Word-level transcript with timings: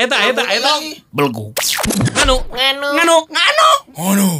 eta 0.00 0.16
eta 0.32 0.42
eta 0.48 0.72
belgu. 1.12 1.52
Nganu, 2.16 2.36
nganu, 2.48 2.86
nganu, 2.96 3.16
nganu, 3.30 3.68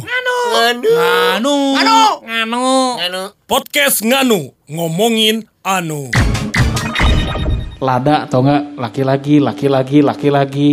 nganu, 0.01 0.35
nganu, 0.49 1.55
Anu. 1.77 1.97
nganu, 2.25 2.65
nganu. 2.97 3.21
Podcast 3.45 4.01
nganu 4.01 4.49
ngomongin 4.65 5.45
anu. 5.61 6.09
Lada 7.81 8.25
atau 8.29 8.45
enggak 8.45 8.63
laki-laki, 8.77 9.35
laki-laki, 9.37 9.97
laki-laki. 10.01 10.69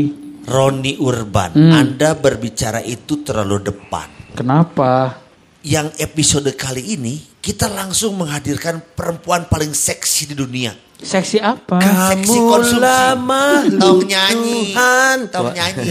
Roni 0.48 0.96
Urban, 0.96 1.52
Hmm. 1.52 1.72
Anda 1.76 2.16
berbicara 2.16 2.80
itu 2.80 3.20
terlalu 3.20 3.68
depan. 3.68 4.08
Kenapa? 4.32 5.20
Yang 5.60 5.92
episode 6.00 6.48
kali 6.56 6.96
ini 6.96 7.20
kita 7.36 7.68
langsung 7.68 8.16
menghadirkan 8.16 8.80
perempuan 8.96 9.44
paling 9.44 9.76
seksi 9.76 10.32
di 10.32 10.34
dunia. 10.34 10.72
Seksi 10.98 11.38
apa? 11.38 11.78
Seksi 12.10 12.38
konsumsi. 12.42 12.82
Tong 13.82 14.02
nyanyi. 14.02 14.74
Tong 15.30 15.54
nyanyi. 15.54 15.88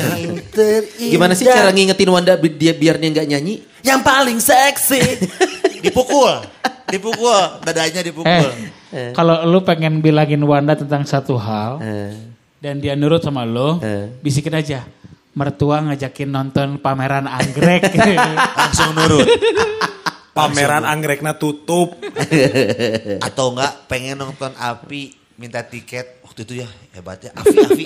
Gimana 1.07 1.31
sih 1.31 1.47
cara 1.47 1.71
ngingetin 1.71 2.11
Wanda 2.11 2.35
bi- 2.35 2.51
dia 2.51 2.75
biar 2.75 2.99
dia 2.99 3.09
nggak 3.09 3.27
nyanyi? 3.27 3.63
Yang 3.81 4.01
paling 4.03 4.37
seksi. 4.37 4.99
Dipukul. 5.85 6.43
Dipukul. 6.87 7.39
Dadanya 7.63 8.03
dipukul. 8.03 8.51
Eh, 8.91 9.11
kalau 9.11 9.47
lu 9.47 9.63
pengen 9.63 9.99
bilangin 9.99 10.43
Wanda 10.43 10.75
tentang 10.75 11.03
satu 11.03 11.35
hal 11.35 11.79
Eh, 11.79 12.11
dan 12.59 12.79
dia 12.79 12.95
nurut 12.95 13.23
sama 13.23 13.47
lo, 13.47 13.79
Eh. 13.79 14.11
bisikin 14.19 14.55
aja. 14.55 14.83
Mertua 15.31 15.85
ngajakin 15.85 16.27
nonton 16.27 16.67
pameran 16.81 17.29
anggrek. 17.29 17.95
Langsung 18.59 18.91
nurut. 18.91 19.23
Pameran 20.37 20.83
anggrekna 20.85 21.33
tutup. 21.35 21.97
Atau 23.27 23.57
enggak 23.57 23.89
pengen 23.89 24.21
nonton 24.21 24.53
api 24.53 25.17
minta 25.41 25.65
tiket. 25.65 26.21
Waktu 26.21 26.45
itu 26.45 26.53
ya 26.61 26.67
hebatnya. 26.93 27.33
Afi, 27.33 27.57
Afi. 27.57 27.85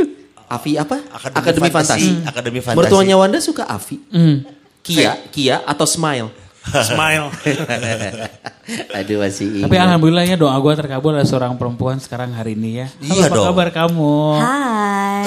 Avi 0.51 0.71
apa? 0.75 0.99
Akademi 1.15 1.71
Fantasi. 1.71 2.27
Akademi 2.27 2.59
Fantasi. 2.59 2.79
Mertuanya 2.83 3.15
Wanda 3.15 3.39
suka 3.39 3.63
Avi. 3.63 4.03
Hmm. 4.11 4.43
Kia, 4.83 5.15
Kia 5.31 5.63
atau 5.63 5.87
Smile. 5.87 6.27
Smile. 6.61 7.33
Aduh 8.95 9.17
masih 9.19 9.65
Tapi 9.65 9.73
ingat. 9.73 9.83
alhamdulillah 9.83 10.23
ya 10.23 10.37
doa 10.37 10.55
gue 10.55 10.73
terkabul 10.75 11.11
ada 11.11 11.25
seorang 11.25 11.57
perempuan 11.57 11.97
sekarang 11.97 12.31
hari 12.31 12.53
ini 12.53 12.79
ya. 12.79 12.87
Iya 13.01 13.27
apa 13.27 13.35
dong. 13.35 13.45
kabar 13.49 13.67
kamu? 13.69 14.15
Hai. 14.37 15.25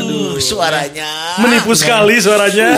Aduh, 0.00 0.38
suaranya. 0.38 1.36
Menipu 1.36 1.74
sekali 1.74 2.16
suaranya. 2.16 2.68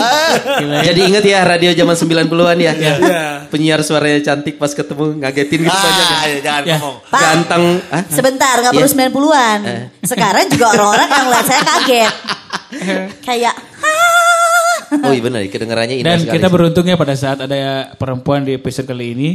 Gila 0.59 0.75
ya. 0.75 0.83
Jadi 0.83 0.99
inget 1.05 1.23
ya 1.23 1.39
radio 1.43 1.69
zaman 1.71 1.95
90-an 1.95 2.57
ya. 2.57 2.73
Iya. 2.73 3.23
Penyiar 3.47 3.79
suaranya 3.79 4.19
cantik 4.19 4.57
pas 4.57 4.69
ketemu 4.69 5.21
ngagetin 5.21 5.59
gitu 5.61 5.71
banyak. 5.71 6.03
ya. 6.03 6.11
Ah, 6.11 6.23
ya, 6.25 6.37
jangan 6.41 6.63
Ya. 6.65 6.75
ngomong. 6.75 6.95
Pak. 7.05 7.21
Ganteng. 7.21 7.63
Hah? 7.87 8.03
Sebentar, 8.09 8.55
nggak 8.59 8.73
perlu 8.73 8.83
Iya. 8.83 8.95
90-an. 9.07 9.59
Sekarang 10.03 10.45
juga 10.49 10.65
orang-orang 10.73 11.07
yang 11.07 11.27
lihat 11.29 11.45
saya 11.45 11.61
kaget. 11.63 12.13
Kayak, 13.27 13.53
Oh 15.05 15.11
iya 15.11 15.21
benar, 15.21 15.41
kedengarannya 15.43 15.95
indah 15.97 16.13
Dan 16.13 16.19
sekali. 16.21 16.35
kita 16.37 16.47
beruntung 16.47 16.85
ya 16.85 16.95
pada 16.95 17.13
saat 17.13 17.39
ada 17.39 17.55
perempuan 17.93 18.41
di 18.41 18.53
episode 18.53 18.85
kali 18.85 19.11
ini. 19.11 19.29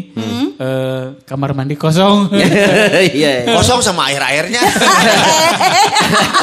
eh, 0.56 1.04
kamar 1.24 1.52
mandi 1.52 1.74
kosong. 1.74 2.30
Iya. 2.34 3.04
iya. 3.08 3.32
Kosong 3.50 3.80
sama 3.80 4.08
air-airnya. 4.08 4.58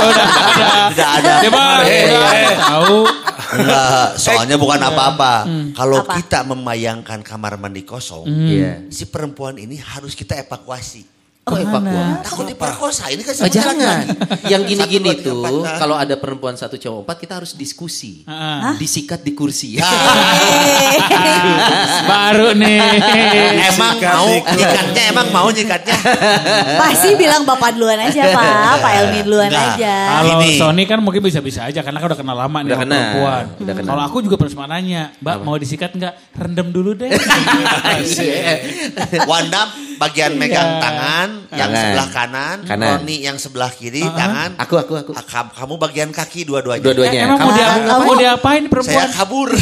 udah 0.01 0.25
ada. 0.25 0.65
Tidak 0.91 1.09
ada. 1.15 1.33
Coba 1.41 1.59
Eh, 1.83 2.03
udah 2.05 2.31
eh. 2.33 2.55
tahu. 2.57 2.97
Enggak, 3.55 4.07
soalnya 4.17 4.55
bukan 4.55 4.79
apa-apa. 4.81 5.33
Kalau 5.71 5.97
Apa? 6.01 6.17
kita 6.17 6.43
memayangkan 6.43 7.19
kamar 7.21 7.55
mandi 7.55 7.83
kosong, 7.83 8.25
Iya. 8.27 8.87
si 8.89 9.05
perempuan 9.05 9.55
ini 9.55 9.77
harus 9.77 10.11
kita 10.13 10.35
evakuasi. 10.37 11.14
Oh, 11.45 11.53
evakuasi. 11.53 12.25
Takut 12.25 12.43
diperkosa, 12.43 13.03
ini 13.07 13.21
kan 13.21 13.31
Oh, 13.37 13.47
jangan. 13.47 14.01
Yang 14.51 14.61
gini-gini 14.65 15.09
tuh, 15.21 15.61
nah. 15.61 15.77
kalau 15.77 15.93
ada 15.93 16.15
perempuan 16.15 16.53
satu 16.53 16.73
cowok 16.73 16.99
empat, 17.01 17.15
kita 17.21 17.33
harus 17.37 17.53
diskusi. 17.53 18.25
Heeh. 18.25 18.73
Disikat 18.75 19.21
di 19.21 19.31
kursi. 19.31 19.77
Ya, 19.77 19.85
Baru 22.03 22.51
nih. 22.51 22.81
emang 23.63 23.93
Sikat 23.93 24.11
mau 24.11 24.27
nyikatnya, 24.31 25.03
emang 25.05 25.27
mau 25.29 25.47
nyikatnya. 25.47 25.95
pasti 26.75 27.09
bilang 27.13 27.41
bapak 27.43 27.69
duluan 27.73 27.97
aja 27.99 28.21
pak, 28.25 28.73
Pak 28.81 28.91
Elmi 28.95 29.19
duluan 29.21 29.47
Enggak. 29.47 29.67
aja. 29.77 29.93
Kalau 30.17 30.33
Ini. 30.41 30.47
Sony 30.57 30.83
kan 30.85 30.97
mungkin 30.99 31.21
bisa-bisa 31.21 31.63
aja 31.63 31.79
karena 31.79 31.97
kan 31.99 32.07
udah 32.09 32.19
kenal 32.19 32.35
lama 32.35 32.57
nih 32.59 32.65
Udah 32.65 32.75
sama 32.75 32.83
kenal, 32.83 32.97
perempuan. 32.97 33.43
kenal. 33.69 33.85
Kalau 33.85 34.01
aku 34.03 34.17
juga 34.21 34.35
pernah 34.35 34.65
nanya, 34.67 35.01
Mbak 35.19 35.35
mau 35.41 35.55
disikat 35.55 35.89
nggak? 35.93 36.13
Rendam 36.33 36.67
dulu 36.69 36.91
deh. 36.95 37.09
Wanda 39.25 39.61
bagian 39.95 40.35
megang 40.35 40.67
Iya. 40.67 40.81
tangan, 40.81 41.27
yang 41.49 41.67
Tangan. 41.67 41.81
sebelah 41.81 42.07
kanan, 42.09 42.57
Kanan. 42.63 42.89
Roni 42.99 43.17
yang 43.19 43.37
sebelah 43.37 43.69
kiri, 43.69 44.01
tangan. 44.01 44.57
Aku, 44.57 44.75
aku, 44.75 44.93
aku. 44.95 45.11
Kamu 45.51 45.75
bagian 45.75 46.09
kaki 46.09 46.43
dua-duanya. 46.43 46.83
Dua-duanya. 46.83 47.19
Emang 47.25 47.39
mau 47.39 47.47
Kamu- 47.47 47.55
dia 47.55 47.67
kamu- 47.85 48.05
mau 48.05 48.15
diapain 48.15 48.61
Saya 48.61 48.71
perempuan? 48.71 49.07
kabur. 49.11 49.49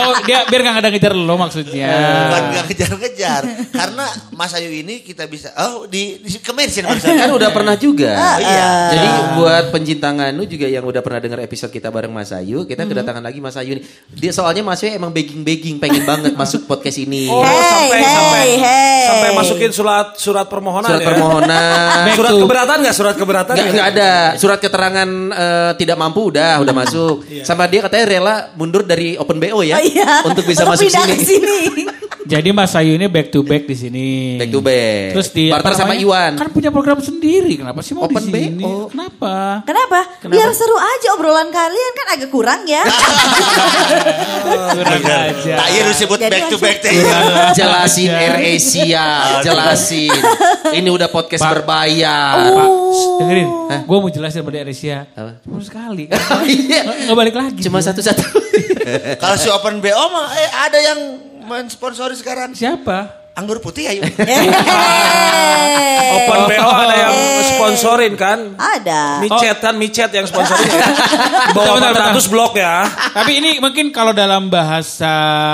Oh 0.00 0.16
dia 0.24 0.48
biar 0.48 0.60
nggak 0.64 0.80
ada 0.80 0.88
ngejar 0.88 1.12
lo 1.12 1.36
maksudnya. 1.36 1.92
Bukan 2.24 2.42
nggak 2.50 2.66
kejar-kejar. 2.72 3.42
Karena 3.68 4.06
Mas 4.32 4.56
Ayu 4.56 4.72
ini 4.72 5.04
kita 5.04 5.28
bisa, 5.28 5.52
oh 5.52 5.84
di, 5.84 6.16
di 6.16 6.30
barusan. 6.40 6.88
Kan 6.88 7.28
udah 7.28 7.50
pernah 7.52 7.76
juga. 7.76 8.16
iya. 8.40 8.96
Jadi 8.96 9.08
buat 9.36 9.64
pencinta 9.68 10.08
Nganu 10.08 10.48
juga 10.48 10.66
yang 10.66 10.88
udah 10.88 11.04
pernah 11.04 11.20
dengar 11.20 11.44
episode 11.44 11.68
kita 11.68 11.92
bareng 11.92 12.08
Mas 12.08 12.32
Ayu, 12.32 12.64
kita 12.64 12.88
kedatangan 12.88 13.20
lagi 13.20 13.44
Mas 13.44 13.60
Ayu 13.60 13.76
nih. 13.76 13.84
Dia 14.16 14.32
soalnya 14.32 14.64
Mas 14.64 14.80
Ayu 14.80 14.96
emang 14.96 15.12
begging-begging 15.12 15.76
pengen 15.76 16.08
banget 16.08 16.32
masuk 16.32 16.64
podcast 16.64 16.96
ini. 16.96 17.28
Oh, 17.28 17.44
Hey, 17.44 17.60
sampai 17.60 17.92
hey, 17.92 18.08
sampai 18.08 18.48
hey. 18.56 19.00
sampai 19.04 19.30
masukin 19.60 19.72
surat 19.72 20.06
surat 20.16 20.46
permohonan 20.48 20.88
Surat 20.88 21.02
ya. 21.02 21.08
permohonan. 21.12 22.04
Surat 22.16 22.32
keberatan 22.34 22.76
nggak? 22.80 22.94
Surat 22.96 23.14
keberatan 23.14 23.52
Nggak, 23.52 23.68
nggak 23.76 23.88
ada 23.92 24.10
surat 24.34 24.58
keterangan 24.58 25.08
eh, 25.30 25.70
tidak 25.76 25.96
mampu 25.96 26.32
udah 26.32 26.64
udah 26.64 26.74
masuk. 26.74 27.28
Sama 27.44 27.68
dia 27.68 27.84
katanya 27.84 28.04
rela 28.08 28.34
mundur 28.56 28.82
dari 28.82 29.14
Open 29.14 29.36
BO 29.36 29.60
ya 29.60 29.76
Oh 29.76 29.82
iya. 29.82 30.24
untuk 30.24 30.44
bisa 30.44 30.64
Untuk 30.64 30.80
masuk 30.80 30.88
sini. 30.88 31.12
ke 31.12 31.24
sini. 31.24 31.58
Jadi 32.30 32.54
Mas 32.54 32.70
Ayu 32.78 32.94
ini 32.94 33.10
back 33.10 33.34
to 33.34 33.42
back 33.42 33.66
di 33.66 33.74
sini. 33.74 34.38
Back 34.38 34.54
to 34.54 34.62
back. 34.62 35.18
Terus 35.18 35.28
di 35.34 35.50
Barter 35.50 35.74
sama 35.74 35.98
namanya? 35.98 36.06
Iwan. 36.06 36.32
Kan 36.38 36.48
punya 36.54 36.70
program 36.70 37.02
sendiri. 37.02 37.58
Kenapa 37.58 37.82
sih 37.82 37.90
mau 37.90 38.06
Open 38.06 38.22
di 38.22 38.30
sini? 38.30 38.62
BO. 38.62 38.86
Kenapa? 38.86 39.66
Kenapa? 39.66 39.98
Biar 40.30 40.54
seru 40.54 40.78
aja 40.78 41.18
obrolan 41.18 41.50
kalian 41.50 41.92
kan 41.98 42.06
agak 42.14 42.30
kurang 42.30 42.62
ya. 42.70 42.86
Kurang 44.70 45.02
aja. 45.02 45.52
Tak 45.58 45.68
iya 45.74 45.80
lu 45.82 45.92
sebut 45.92 46.18
Jadi 46.22 46.30
back 46.30 46.44
to 46.46 46.56
back 46.62 46.76
teh. 46.78 46.94
jelasin 47.52 48.10
Air 48.14 48.36
Asia, 48.54 49.06
jelasin. 49.42 50.14
Ini 50.70 50.86
udah 50.86 51.10
podcast 51.10 51.42
Pak. 51.42 51.50
berbayar. 51.58 52.54
Pak, 52.54 52.68
shh, 52.94 53.06
dengerin. 53.18 53.48
Gue 53.84 53.96
mau 53.98 54.10
jelasin 54.10 54.46
pada 54.46 54.58
Aresia. 54.62 55.10
Apa? 55.12 55.42
Cuma 55.42 55.58
sekali. 55.60 56.06
Iya. 56.40 56.86
Nggak 56.86 56.96
nggak 57.06 57.18
balik 57.18 57.34
lagi. 57.34 57.60
Cuma 57.62 57.78
satu-satu. 57.82 58.22
Kalau 59.22 59.36
si 59.36 59.48
Open 59.50 59.82
BO 59.82 60.04
mah 60.10 60.30
eh, 60.32 60.50
ada 60.50 60.78
yang 60.78 60.98
mensponsori 61.50 62.14
sekarang. 62.14 62.54
Siapa? 62.54 63.18
Anggur 63.34 63.58
putih 63.58 63.90
ayo. 63.90 64.06
Hey. 66.00 66.26
Open 66.26 66.40
BO 66.50 66.70
ada 66.70 66.94
yang 66.96 67.14
sponsorin 67.44 68.14
kan? 68.18 68.58
Ada. 68.58 69.22
Micet 69.22 69.58
kan, 69.62 69.74
micet 69.78 70.10
yang 70.10 70.26
sponsorin 70.26 70.66
ya. 70.80 70.86
Bawah 71.54 71.78
Bentar, 71.78 71.92
bentar, 71.94 72.18
400 72.18 72.32
blok 72.32 72.52
ya. 72.58 72.82
Tapi 72.88 73.38
ini 73.38 73.50
mungkin 73.62 73.94
kalau 73.94 74.10
dalam 74.10 74.50
bahasa 74.50 75.12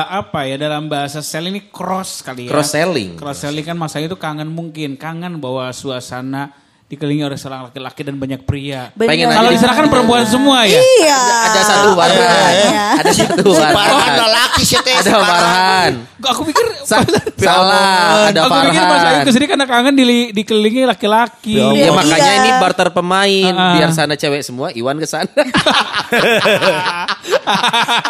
apa 0.08 0.48
ya? 0.48 0.56
Dalam 0.56 0.88
bahasa 0.88 1.20
sel 1.20 1.52
ini 1.52 1.68
cross 1.68 2.24
kali 2.24 2.48
ya. 2.48 2.50
Cross 2.52 2.72
selling. 2.72 3.20
Cross 3.20 3.44
selling 3.44 3.64
kan 3.66 3.76
masa 3.76 4.00
itu 4.00 4.16
kangen 4.16 4.48
mungkin. 4.48 4.96
Kangen 4.96 5.36
bahwa 5.42 5.68
suasana 5.76 6.54
dikelilingi 6.86 7.26
oleh 7.26 7.34
seorang 7.34 7.66
laki-laki 7.66 8.00
dan 8.00 8.14
banyak 8.14 8.46
pria. 8.46 8.94
Bener. 8.94 9.10
Pengen 9.10 9.26
Kalau 9.28 9.50
di 9.50 9.58
sana 9.58 9.74
kan 9.74 9.90
perempuan 9.90 10.22
semua 10.22 10.62
ya. 10.62 10.78
Iya. 10.78 11.18
Ada 11.18 11.60
satu 11.66 11.88
warhan. 11.92 12.22
Iya. 12.54 12.84
Ada 12.96 13.10
satu 13.12 13.42
Farhan 13.50 13.74
warhan. 13.74 14.14
lelaki 14.22 14.62
sih 14.62 14.78
teh. 14.78 14.94
Ada 14.94 15.12
warhan. 15.18 15.92
Aku 16.22 16.42
pikir 16.42 16.62
Sa- 16.86 17.02
Salah, 17.36 18.30
ada 18.30 18.46
Aku 18.46 18.54
pikir 18.64 18.78
Mas 18.78 19.02
Ayu 19.02 19.02
Farhan. 19.02 19.26
ke 19.26 19.30
sini 19.30 19.46
karena 19.46 19.66
kangen 19.66 19.94
dili- 19.94 20.30
dikelilingi 20.30 20.86
laki-laki. 20.86 21.58
Ya 21.58 21.74
Iya. 21.74 21.90
makanya 21.90 22.32
ini 22.38 22.50
barter 22.56 22.88
pemain 22.90 23.50
Ah. 23.52 23.74
biar 23.74 23.90
sana 23.90 24.14
cewek 24.14 24.46
semua, 24.46 24.70
Iwan 24.70 24.96
ke 24.96 25.06
sana. 25.06 25.26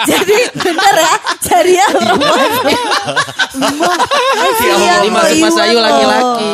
Jadi 0.06 0.38
bener 0.54 0.94
ya, 0.96 1.14
jadi 1.38 1.72
ya 1.74 1.86
perempuan. 1.88 2.48
Ini 5.02 5.08
masuk 5.10 5.36
Mas 5.40 5.56
Ayu 5.58 5.78
laki-laki. 5.78 6.50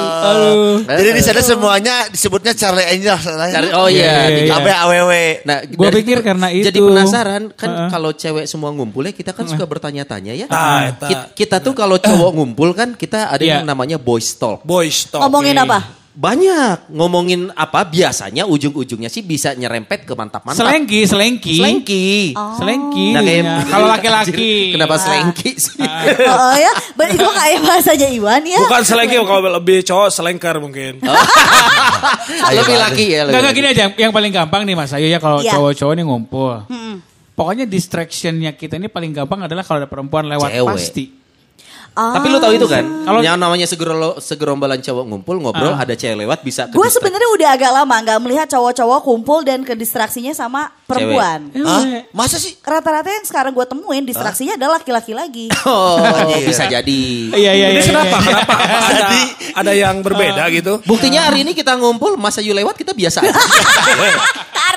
Jadi 0.88 1.10
di 1.12 1.22
sana 1.22 1.40
semuanya 1.40 1.96
disebutnya 2.12 2.52
Charlie 2.52 2.84
Angel. 2.86 3.16
Cari- 3.16 3.72
oh 3.72 3.88
iya, 3.88 4.04
Iya, 4.04 4.14
di- 4.28 4.42
iya. 4.44 4.52
Sampai 4.52 4.72
AWW. 4.74 5.12
Nah, 5.42 5.58
Gua 5.66 5.88
dari- 5.88 5.96
pikir 5.98 6.18
karena 6.20 6.46
Jadi 6.48 6.68
itu. 6.70 6.84
penasaran 6.84 7.42
kan 7.50 7.68
Heeh. 7.68 7.88
kalau 7.88 8.10
cewek 8.12 8.44
semua 8.44 8.70
ngumpul 8.70 9.02
ya 9.02 9.10
kita 9.10 9.32
kan 9.32 9.48
suka 9.48 9.64
bertanya-tanya 9.64 10.32
ya. 10.34 10.46
Nah, 10.46 10.92
eta. 10.92 11.06
Kita, 11.08 11.24
kita 11.32 11.56
tuh 11.58 11.72
kalau 11.72 11.96
cowok 11.96 12.30
ngumpul 12.32 12.70
kan 12.72 12.92
kita 12.92 13.26
ada 13.26 13.40
Iya. 13.40 13.58
yang 13.58 13.64
namanya 13.64 13.96
boys 13.96 14.28
talk. 14.34 14.60
Boys 14.62 15.08
talk. 15.08 15.24
Ngomongin 15.24 15.56
apa? 15.56 16.01
Banyak 16.12 16.92
ngomongin 16.92 17.48
apa 17.56 17.88
biasanya 17.88 18.44
ujung-ujungnya 18.44 19.08
sih 19.08 19.24
bisa 19.24 19.56
nyerempet 19.56 20.04
ke 20.04 20.12
mantap-mantap. 20.12 20.60
Selengki, 20.60 21.08
selengki. 21.08 21.56
Selengki. 21.56 22.36
Selengki. 22.36 23.06
Nah, 23.10 23.22
kayak- 23.22 23.40
ya. 23.40 23.56
Kalau 23.64 23.86
laki-laki. 23.88 24.52
Kenapa 24.76 25.00
selengki 25.00 25.56
sih? 25.56 25.80
Oh 25.80 26.52
ya, 26.52 26.68
berarti 26.92 27.16
itu 27.16 27.24
kayak 27.24 27.58
bahasanya 27.64 28.08
Iwan 28.12 28.44
ya. 28.44 28.60
Bukan 28.60 28.82
selengki, 28.84 29.16
kalau 29.16 29.40
lebih 29.40 29.80
cowok 29.82 30.08
selengkar 30.12 30.60
mungkin. 30.60 31.00
lebih 32.60 32.76
laki 32.76 33.06
ya. 33.08 33.20
Lebih 33.24 33.40
enggak 33.40 33.54
gini 33.56 33.66
aja. 33.72 33.84
Yang 33.88 34.12
paling 34.12 34.32
gampang 34.32 34.62
nih 34.68 34.76
Mas 34.76 34.92
Ayu 34.92 35.08
ya 35.08 35.16
kalau 35.16 35.40
Iya. 35.40 35.56
cowok-cowok 35.56 35.94
nih 35.96 36.04
ngumpul. 36.04 36.54
Pokoknya 37.32 37.64
distractionnya 37.64 38.52
kita 38.52 38.76
ini 38.76 38.92
paling 38.92 39.16
gampang 39.16 39.48
adalah 39.48 39.64
kalau 39.64 39.80
ada 39.80 39.88
perempuan 39.88 40.28
lewat 40.28 40.52
Cewek. 40.52 40.68
pasti. 40.68 41.04
Tapi 41.92 42.26
lu 42.26 42.38
tahu 42.38 42.52
itu 42.52 42.64
kan? 42.64 42.84
Kalau- 43.04 43.20
yang 43.20 43.36
namanya 43.36 43.64
segerolo, 43.64 44.16
segerombolan 44.16 44.80
cowok 44.80 45.04
ngumpul 45.04 45.36
ngobrol 45.38 45.72
ada 45.72 45.92
cewek 45.92 46.16
lewat 46.18 46.40
bisa 46.40 46.64
Gue 46.66 46.88
sebenarnya 46.88 47.28
udah 47.30 47.48
agak 47.52 47.70
lama 47.70 47.94
nggak 47.94 48.18
melihat 48.18 48.46
cowok-cowok 48.48 49.00
kumpul 49.00 49.40
dan 49.40 49.60
ke 49.60 49.72
distraksinya 49.72 50.32
sama 50.32 50.72
perempuan. 50.84 51.52
Hah? 51.54 52.08
Masa 52.10 52.36
sih? 52.36 52.56
Rata-rata 52.58 53.08
yang 53.08 53.22
sekarang 53.22 53.52
gue 53.52 53.64
temuin 53.64 54.02
distraksinya 54.02 54.56
adalah 54.56 54.78
laki-laki 54.78 55.12
lagi. 55.12 55.46
Oh, 55.62 55.96
Anjir. 55.96 56.42
bisa 56.44 56.66
jadi. 56.66 57.02
Iya, 57.32 57.52
iya, 57.54 57.66
Ini 57.70 57.78
iya. 57.78 57.82
kenapa? 57.84 58.16
iya. 58.18 58.24
Kenapa? 58.24 58.52
Apa 58.52 58.76
ada, 58.82 58.98
Jadi- 58.98 59.28
ada 59.54 59.72
yang 59.72 59.96
berbeda 60.00 60.42
gitu? 60.50 60.72
Buktinya 60.82 61.24
hari 61.24 61.42
ini 61.42 61.52
kita 61.52 61.76
ngumpul, 61.76 62.16
Mas 62.16 62.36
Ayu 62.36 62.50
lewat 62.50 62.74
kita 62.74 62.92
biasa 62.92 63.20
aja. 63.20 63.32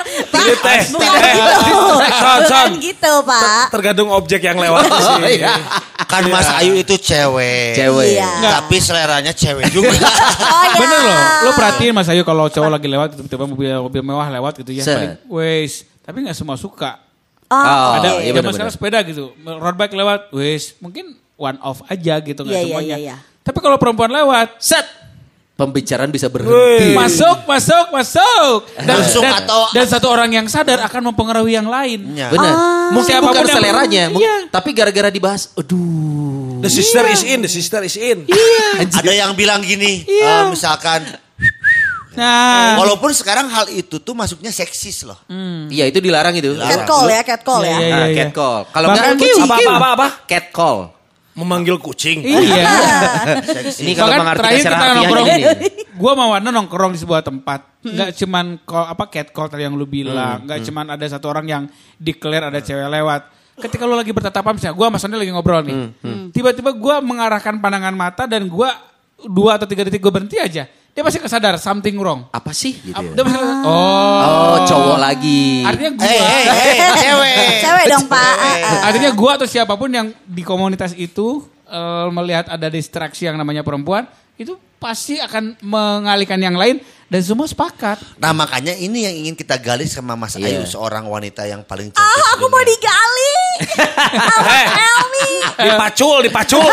Tar, 0.06 0.38
Ini 0.40 0.54
teh, 0.56 0.82
bukan 0.94 1.12
gitu. 1.18 1.82
Son, 2.14 2.40
son. 2.46 2.70
Bukan 2.70 2.72
gitu, 2.80 3.14
Pak. 3.22 3.64
Tergantung 3.70 4.10
objek 4.10 4.38
yang 4.40 4.56
lewat 4.56 4.86
di 4.86 4.94
Oh, 4.94 5.18
sini. 5.18 5.30
iya. 5.36 5.58
Kan 6.06 6.30
Mas 6.30 6.46
Ayu 6.52 6.74
itu 6.76 6.94
cewek. 6.96 7.74
Cewek. 7.74 8.14
Iya. 8.14 8.30
Tapi 8.62 8.76
seleranya 8.78 9.32
cewek 9.32 9.66
juga. 9.70 9.98
Oh, 10.46 10.64
ya. 10.64 10.78
Bener 10.78 11.00
loh, 11.02 11.18
lo 11.42 11.52
perhatiin 11.52 11.92
Mas 11.92 12.06
Ayu 12.06 12.22
kalau 12.22 12.46
cowok 12.46 12.70
lagi 12.70 12.86
lewat 12.86 13.16
tiba-tiba 13.16 13.46
mobil 13.46 13.70
mobil 13.82 14.02
mewah 14.04 14.28
lewat 14.30 14.54
gitu 14.58 14.72
ya. 14.72 14.84
Paling, 14.84 15.14
Wes, 15.28 15.72
tapi 16.00 16.22
nggak 16.22 16.36
semua 16.36 16.56
suka. 16.56 17.02
Oh, 17.46 17.56
Oh, 17.56 17.92
ada 17.96 18.20
iya 18.20 18.30
zaman 18.30 18.42
benar-benar. 18.42 18.54
sekarang 18.54 18.74
sepeda 18.74 19.00
gitu, 19.04 19.34
road 19.38 19.76
bike 19.76 19.94
lewat, 19.94 20.22
wes, 20.32 20.74
mungkin 20.78 21.14
one 21.36 21.58
off 21.60 21.86
aja 21.86 22.18
gitu 22.20 22.42
nggak 22.42 22.52
Iya, 22.52 22.62
iya, 22.62 22.68
semuanya. 22.68 22.96
iya, 22.96 23.14
iya. 23.14 23.16
Tapi 23.42 23.58
kalau 23.60 23.78
perempuan 23.78 24.10
lewat, 24.10 24.58
Set. 24.58 24.86
Pembicaraan 25.56 26.12
bisa 26.12 26.28
berhenti. 26.28 26.92
masuk, 26.92 27.48
masuk, 27.48 27.86
masuk. 27.90 28.60
Dan, 28.76 29.00
dan, 29.00 29.32
atau- 29.40 29.72
dan 29.72 29.86
satu 29.88 30.12
orang 30.12 30.28
yang 30.30 30.46
sadar 30.46 30.84
akan 30.84 31.10
mempengaruhi 31.10 31.56
yang 31.56 31.64
lain. 31.66 32.12
Ya. 32.12 32.28
Benar. 32.28 32.54
Mungkin 32.92 33.08
Siapa 33.10 33.24
pun 33.24 33.32
bukan 33.32 33.44
yang- 33.46 33.56
seleranya, 33.56 34.04
mung- 34.12 34.20
Iya. 34.20 34.36
tapi 34.52 34.76
gara-gara 34.76 35.08
dibahas, 35.08 35.56
aduh. 35.56 36.60
The 36.60 36.68
sister 36.68 37.08
is 37.08 37.24
in, 37.24 37.40
the 37.40 37.48
sister 37.48 37.80
is 37.82 37.96
in. 37.96 38.28
Ada 39.00 39.12
yang 39.12 39.32
bilang 39.32 39.64
gini, 39.64 40.04
Iya. 40.04 40.44
eh, 40.44 40.52
misalkan, 40.52 41.08
Nah, 42.16 42.80
walaupun 42.80 43.12
sekarang 43.12 43.48
hal 43.48 43.68
itu 43.70 44.00
tuh 44.00 44.12
masuknya 44.12 44.48
seksis 44.48 45.04
loh. 45.04 45.20
Iya 45.68 45.84
itu 45.86 46.00
dilarang 46.00 46.32
itu. 46.32 46.56
Catcall 46.56 47.12
ya, 47.12 47.22
catcall 47.22 47.60
Iya, 47.60 47.68
ya. 47.68 47.76
iya, 47.78 47.92
Nah, 47.92 48.08
iya. 48.08 48.16
catcall. 48.18 48.60
Kalau 48.72 48.88
enggak 48.88 49.06
kucing. 49.14 49.44
Apa, 49.44 49.56
apa, 49.56 49.72
apa, 49.74 49.88
apa? 49.94 50.08
Catcall. 50.24 50.80
Memanggil 51.36 51.76
kucing. 51.84 52.24
iya. 52.24 52.64
Ini 53.76 53.92
kalau 53.92 54.08
Bahkan 54.08 54.22
mengartikan 54.24 54.48
terakhir 54.48 54.72
kita 54.72 54.86
nongkrong, 54.96 55.28
ini. 55.28 55.44
gue 55.92 56.12
sama 56.16 56.26
Wana 56.32 56.50
nongkrong 56.50 56.92
di 56.96 57.00
sebuah 57.04 57.22
tempat. 57.28 57.60
Nggak 57.84 58.10
cuman 58.24 58.46
call, 58.64 58.86
apa 58.88 59.04
catcall 59.12 59.48
tadi 59.52 59.68
yang 59.68 59.76
lu 59.76 59.84
bilang. 59.84 60.48
Nggak 60.48 60.64
cuman 60.64 60.86
ada 60.96 61.06
satu 61.12 61.28
orang 61.28 61.46
yang 61.46 61.64
declare 62.00 62.48
ada 62.48 62.64
cewek 62.64 62.88
lewat. 62.88 63.22
Ketika 63.56 63.84
lu 63.84 63.96
lagi 63.96 64.12
bertatapan 64.16 64.56
misalnya, 64.56 64.76
gue 64.80 64.86
sama 64.88 64.98
Sony 65.00 65.16
lagi 65.20 65.32
ngobrol 65.36 65.60
nih. 65.64 65.76
Tiba-tiba 66.32 66.72
gue 66.72 66.96
mengarahkan 67.04 67.60
pandangan 67.60 67.96
mata 67.96 68.24
dan 68.28 68.48
gue 68.48 68.70
dua 69.28 69.60
atau 69.60 69.68
tiga 69.68 69.84
detik 69.84 70.00
gue 70.00 70.12
berhenti 70.12 70.40
aja. 70.40 70.68
Dia 70.96 71.04
pasti 71.04 71.20
kesadar 71.20 71.60
something 71.60 72.00
wrong. 72.00 72.24
Apa 72.32 72.56
sih 72.56 72.80
gitu 72.80 72.96
ya? 72.96 73.12
Dia 73.12 73.24
pasti 73.28 73.36
kesadar, 73.36 73.68
oh. 73.68 74.20
Oh, 74.24 74.58
cowok 74.64 74.96
lagi. 74.96 75.60
Artinya 75.68 75.92
gue, 75.92 76.08
Hei, 76.08 76.20
hei, 76.24 76.44
hei, 76.56 76.78
cewek. 77.04 77.36
Cewek 77.60 77.86
dong, 77.92 78.06
Pak. 78.08 78.24
Ah, 78.40 78.56
ah. 78.56 78.80
artinya 78.88 79.12
gue 79.12 79.32
atau 79.36 79.44
siapa 79.44 79.76
pun 79.76 79.92
yang 79.92 80.16
di 80.24 80.40
komunitas 80.40 80.96
itu 80.96 81.44
eh, 81.68 82.08
melihat 82.16 82.48
ada 82.48 82.72
distraksi 82.72 83.28
yang 83.28 83.36
namanya 83.36 83.60
perempuan, 83.60 84.08
itu 84.40 84.56
pasti 84.80 85.20
akan 85.20 85.60
mengalihkan 85.60 86.40
yang 86.40 86.56
lain 86.56 86.80
dan 87.12 87.22
semua 87.22 87.44
sepakat. 87.44 88.00
Nah 88.16 88.32
makanya 88.32 88.72
ini 88.72 89.04
yang 89.04 89.16
ingin 89.26 89.36
kita 89.36 89.60
gali 89.60 89.92
sama 89.92 90.16
Mas 90.16 90.40
Iya. 90.40 90.48
Ayu, 90.48 90.64
seorang 90.64 91.06
wanita 91.12 91.44
yang 91.44 91.68
paling 91.68 91.92
cantik. 91.92 92.02
Ah, 92.24 92.40
aku 92.40 92.48
mau 92.48 92.64
digali. 92.64 93.05
Help 93.58 95.08
me. 95.10 95.28
Dipacul, 95.58 96.18
dipacul. 96.24 96.66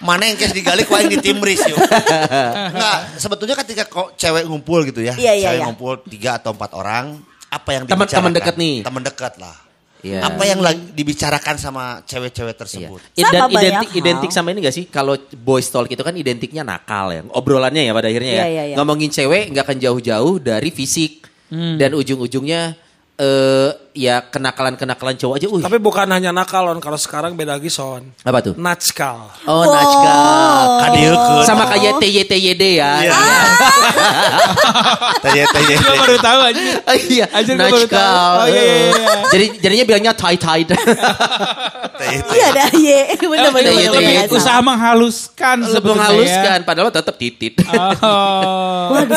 Mana 0.00 0.28
yang 0.28 0.36
kes 0.36 0.52
digali, 0.52 0.84
kau 0.84 1.00
yang 1.00 1.08
ditimbris 1.08 1.64
yuk. 1.64 1.80
Enggak, 1.80 2.98
sebetulnya 3.16 3.56
ketika 3.56 3.88
kok 3.88 4.12
cewek 4.14 4.44
ngumpul 4.44 4.84
gitu 4.84 5.00
ya, 5.00 5.16
Iya, 5.16 5.32
iya, 5.32 5.44
cewek 5.48 5.58
iya. 5.58 5.64
ngumpul 5.64 5.92
tiga 6.04 6.36
atau 6.36 6.52
empat 6.52 6.76
orang, 6.76 7.24
apa 7.48 7.68
yang 7.72 7.82
Teman- 7.88 8.04
dibicarakan? 8.04 8.20
teman 8.20 8.32
dekat 8.36 8.54
nih. 8.54 8.76
Teman 8.84 9.02
dekat 9.02 9.34
lah. 9.40 9.56
Iya. 10.04 10.20
Apa 10.20 10.44
yang 10.44 10.60
lagi 10.60 10.92
dibicarakan 10.92 11.56
sama 11.56 11.84
cewek-cewek 12.04 12.52
Iya. 12.52 12.60
tersebut? 12.60 13.00
I- 13.16 13.24
Sama 13.24 13.32
Dan 13.32 13.42
banyak 13.48 13.56
identik, 13.64 13.88
hal. 13.88 14.00
identik 14.04 14.30
sama 14.30 14.48
ini 14.52 14.60
gak 14.60 14.76
sih? 14.76 14.84
Kalau 14.84 15.16
boys 15.32 15.64
talk 15.66 15.88
itu 15.88 16.02
kan 16.04 16.12
identiknya 16.12 16.60
nakal 16.60 17.08
ya. 17.08 17.24
Obrolannya 17.32 17.80
ya 17.80 17.96
pada 17.96 18.12
akhirnya 18.12 18.28
ya. 18.28 18.44
Iya, 18.44 18.48
iya, 18.52 18.62
iya. 18.68 18.76
Ngomongin 18.76 19.08
cewek 19.08 19.56
nggak 19.56 19.64
akan 19.64 19.78
jauh-jauh 19.80 20.34
dari 20.36 20.68
fisik. 20.68 21.24
Hmm. 21.48 21.80
Dan 21.80 21.96
ujung-ujungnya 21.96 22.76
eh 23.14 23.70
ya 23.94 24.26
kenakalan-kenakalan 24.26 25.14
cowok 25.14 25.34
aja. 25.38 25.46
Uh, 25.46 25.62
Tapi 25.62 25.78
bukan 25.78 26.02
hanya 26.10 26.34
nakal, 26.34 26.66
On. 26.66 26.82
kalau 26.82 26.98
sekarang 26.98 27.38
beda 27.38 27.54
lagi, 27.54 27.70
Son. 27.70 28.02
apa 28.26 28.38
tuh? 28.42 28.58
Natskal. 28.58 29.30
Oh, 29.46 29.62
Oh. 29.62 29.70
Najkal. 29.70 30.62
Kadilkeun. 30.82 31.44
Sama 31.46 31.70
kayak 31.70 32.02
TYTYD 32.02 32.62
ya. 32.82 32.90
Iya. 33.06 33.12
Tanya 35.22 35.44
tanya. 35.54 35.76
Gue 35.78 35.94
baru 35.94 36.16
tahu 36.18 36.40
aja. 36.42 36.62
Iya, 37.06 37.26
tahu. 37.86 38.34
Oh, 38.42 38.46
iya, 38.50 38.62
iya, 38.62 38.74
iya. 38.90 39.14
Jadi 39.30 39.44
jadinya 39.62 39.84
bilangnya 39.86 40.12
tie 40.18 40.34
tied. 40.34 40.68
Iya 42.14 42.46
dah, 42.50 42.68
ye. 42.72 43.00
Bener 43.16 43.50
bener 43.50 43.70
Iya, 43.72 43.90
bener. 43.90 44.00
iya, 44.04 44.22
bener. 44.24 44.36
usaha 44.36 44.60
menghaluskan 44.60 45.56
Lu 45.58 45.66
sebetulnya 45.68 45.98
menghaluskan 45.98 46.58
ya. 46.60 46.66
padahal 46.66 46.90
tetap 46.90 47.14
titit. 47.14 47.54
Oh. 47.64 48.94
Aku 48.94 49.14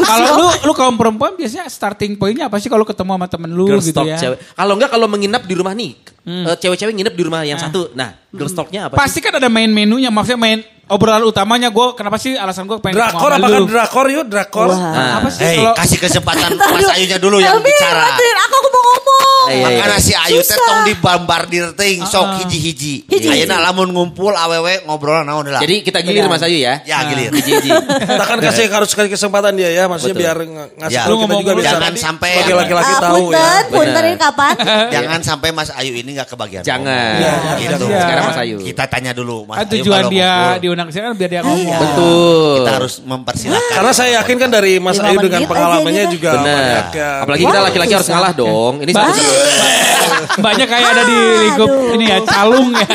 Kalau 0.10 0.28
lu 0.36 0.46
lu 0.64 0.72
kaum 0.72 0.94
perempuan 0.94 1.34
biasanya 1.34 1.66
starting 1.66 2.14
pointnya 2.14 2.46
apa 2.46 2.56
sih 2.56 2.66
kalau 2.66 2.82
ketemu 2.82 3.10
sama 3.14 3.26
temen 3.26 3.50
lu 3.50 3.66
gitu 3.78 4.00
ya? 4.02 4.18
Kalau 4.36 4.72
enggak 4.74 4.90
kalau 4.90 5.06
menginap 5.06 5.42
di 5.44 5.54
rumah 5.54 5.72
nih, 5.72 5.92
eh, 6.24 6.56
cewek-cewek 6.56 6.94
nginep 6.94 7.14
di 7.14 7.22
rumah 7.22 7.40
yang 7.42 7.58
satu. 7.58 7.90
Nah, 7.92 8.14
girls 8.30 8.52
talknya 8.52 8.86
apa 8.86 8.94
sih? 8.94 9.00
Pasti 9.00 9.18
kan 9.20 9.34
ada 9.34 9.48
main 9.48 9.68
menunya, 9.68 10.08
maksudnya 10.08 10.38
main 10.38 10.58
obrolan 10.86 11.22
utamanya 11.22 11.68
gue 11.68 11.86
kenapa 11.94 12.16
sih 12.16 12.34
alasan 12.34 12.66
gue 12.66 12.78
pengen 12.78 12.98
Drakor, 12.98 13.30
apakah 13.30 13.48
lu? 13.52 13.66
drakor 13.66 14.06
yuk? 14.08 14.26
Drakor. 14.26 14.68
Nah, 14.70 15.18
Apa 15.18 15.28
sih 15.28 15.42
Hei, 15.44 15.56
kalau 15.56 15.72
kasih 15.72 15.98
kesempatan 16.00 16.50
Mas. 16.74 16.86
Ayunya 16.88 17.16
dulu 17.16 17.38
yang 17.38 17.58
Helmi, 17.58 17.70
bicara. 17.70 18.10
bantuin 18.10 18.36
aku, 18.40 18.56
aku 18.56 18.68
mau 18.68 18.82
ngomong. 18.84 19.18
Iya, 19.40 19.56
iya. 19.56 19.66
Makanya 19.80 19.98
si 19.98 20.12
Ayu 20.12 20.40
teh 20.42 20.52
tong 20.52 20.82
dibombardir 20.84 21.66
ting 21.72 22.02
sok 22.04 22.44
hiji-hiji. 22.44 23.06
Hiji-hiji. 23.06 23.46
Ayeuna 23.46 23.62
lamun 23.62 23.88
ngumpul 23.88 24.30
awewe 24.30 24.84
ngobrol 24.84 25.22
naon 25.22 25.46
lah. 25.46 25.62
Jadi 25.62 25.80
kita 25.80 26.02
gilir 26.02 26.26
Mas 26.26 26.42
Ayu 26.42 26.58
ya. 26.58 26.82
ya 26.82 27.06
gilir. 27.06 27.30
Hiji-hiji. 27.32 27.70
Kita 28.10 28.24
kan 28.26 28.38
kasih 28.38 28.66
harus 28.68 28.90
kasih 28.90 29.08
kesempatan 29.08 29.54
dia 29.54 29.70
ya, 29.72 29.86
maksudnya 29.86 30.12
Betul. 30.12 30.24
biar 30.26 30.36
ng- 30.42 30.70
ngasih 30.76 30.92
Ya. 30.92 31.02
kita 31.02 31.14
ngomong 31.16 31.40
juga 31.40 31.52
bisa 31.56 31.70
jangan 31.72 31.92
sampai 31.94 32.30
sebagai 32.36 32.54
laki-laki 32.58 32.92
Ah, 32.92 33.00
tahu 33.00 33.14
ya. 33.14 33.38
punten, 33.38 33.62
punten 33.72 34.04
kapan? 34.18 34.54
Jangan 34.90 35.20
sampai 35.22 35.48
Mas 35.50 35.70
Ayu 35.72 35.92
ini 35.94 36.10
nggak 36.12 36.28
kebagian. 36.28 36.62
Jangan. 36.62 37.14
Gitu. 37.56 37.84
Iya. 38.20 38.28
Sekarang 38.28 38.36
Mas 38.36 38.44
Ayu. 38.44 38.58
Kita 38.60 38.84
tanya 38.86 39.12
dulu 39.16 39.36
Mas 39.48 39.56
kan 39.56 39.64
Ayu 39.64 39.72
tujuan 39.80 40.00
kalau 40.00 40.10
dia 40.12 40.30
ngumpul, 40.30 40.60
diundang 40.60 40.86
ke 40.86 40.92
sini 40.92 41.02
kan 41.02 41.14
biar 41.16 41.30
dia 41.32 41.40
ngomong. 41.40 41.64
Iya. 41.64 41.78
Betul. 41.80 42.54
Kita 42.60 42.70
harus 42.76 42.94
mempersilahkan. 43.00 43.72
Karena 43.72 43.92
saya 43.96 44.10
yakin 44.20 44.36
kan 44.36 44.50
dari 44.52 44.72
Mas 44.76 44.98
Ayu 45.00 45.18
dengan 45.18 45.40
pengalamannya 45.48 46.02
gitu. 46.06 46.14
juga 46.20 46.30
Benar. 46.36 46.44
banyak. 46.44 46.84
Apalagi 47.24 47.42
kita 47.48 47.60
laki-laki 47.64 47.92
harus 47.96 48.08
ngalah 48.08 48.32
dong. 48.36 48.74
Ini 48.84 48.92
satu- 48.92 49.89
Banyak 50.36 50.66
kayak 50.66 50.86
ada 50.88 51.02
di 51.04 51.16
lingkup 51.40 51.68
Aduh. 51.68 51.94
ini 51.94 52.04
ya 52.06 52.18
calung 52.22 52.68
ya. 52.72 52.86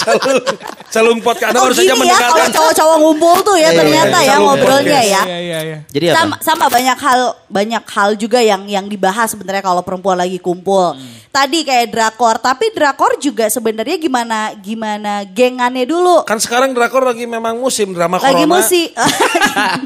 calung, 0.00 0.42
calung 0.88 1.18
pot 1.20 1.36
karena 1.36 1.56
Oh 1.56 1.64
baru 1.64 1.74
saja 1.74 1.82
gini 1.84 2.06
ya, 2.06 2.14
kalau 2.14 2.30
mendengarkan. 2.34 2.48
cowok-cowok 2.52 2.96
ngumpul 2.98 3.36
tuh 3.42 3.56
ya 3.56 3.62
Iya, 3.64 3.70
ternyata 3.74 4.16
iya, 4.16 4.24
ya 4.24 4.30
calung 4.30 4.44
ngobrolnya 4.46 5.00
ya. 5.02 5.22
Iya 5.24 5.38
iya 5.38 5.58
iya. 5.62 5.78
Jadi 5.88 6.04
apa? 6.06 6.16
sama 6.16 6.34
sama 6.40 6.66
banyak 6.68 6.98
hal 6.98 7.20
banyak 7.46 7.84
hal 7.84 8.10
juga 8.14 8.38
yang 8.38 8.62
yang 8.66 8.86
dibahas 8.86 9.28
sebenarnya 9.28 9.62
kalau 9.62 9.82
perempuan 9.82 10.16
lagi 10.16 10.38
kumpul. 10.38 10.94
Tadi 11.28 11.66
kayak 11.66 11.90
drakor, 11.90 12.38
tapi 12.38 12.70
drakor 12.70 13.18
juga 13.18 13.50
sebenarnya 13.50 13.98
gimana 13.98 14.54
gimana 14.54 15.26
gengannya 15.26 15.82
dulu. 15.82 16.22
Kan 16.22 16.38
sekarang 16.38 16.70
drakor 16.70 17.02
lagi 17.02 17.26
memang 17.26 17.58
musim 17.58 17.90
drama 17.90 18.22
Lagi 18.22 18.46
corona. 18.46 18.54
musik. 18.54 18.94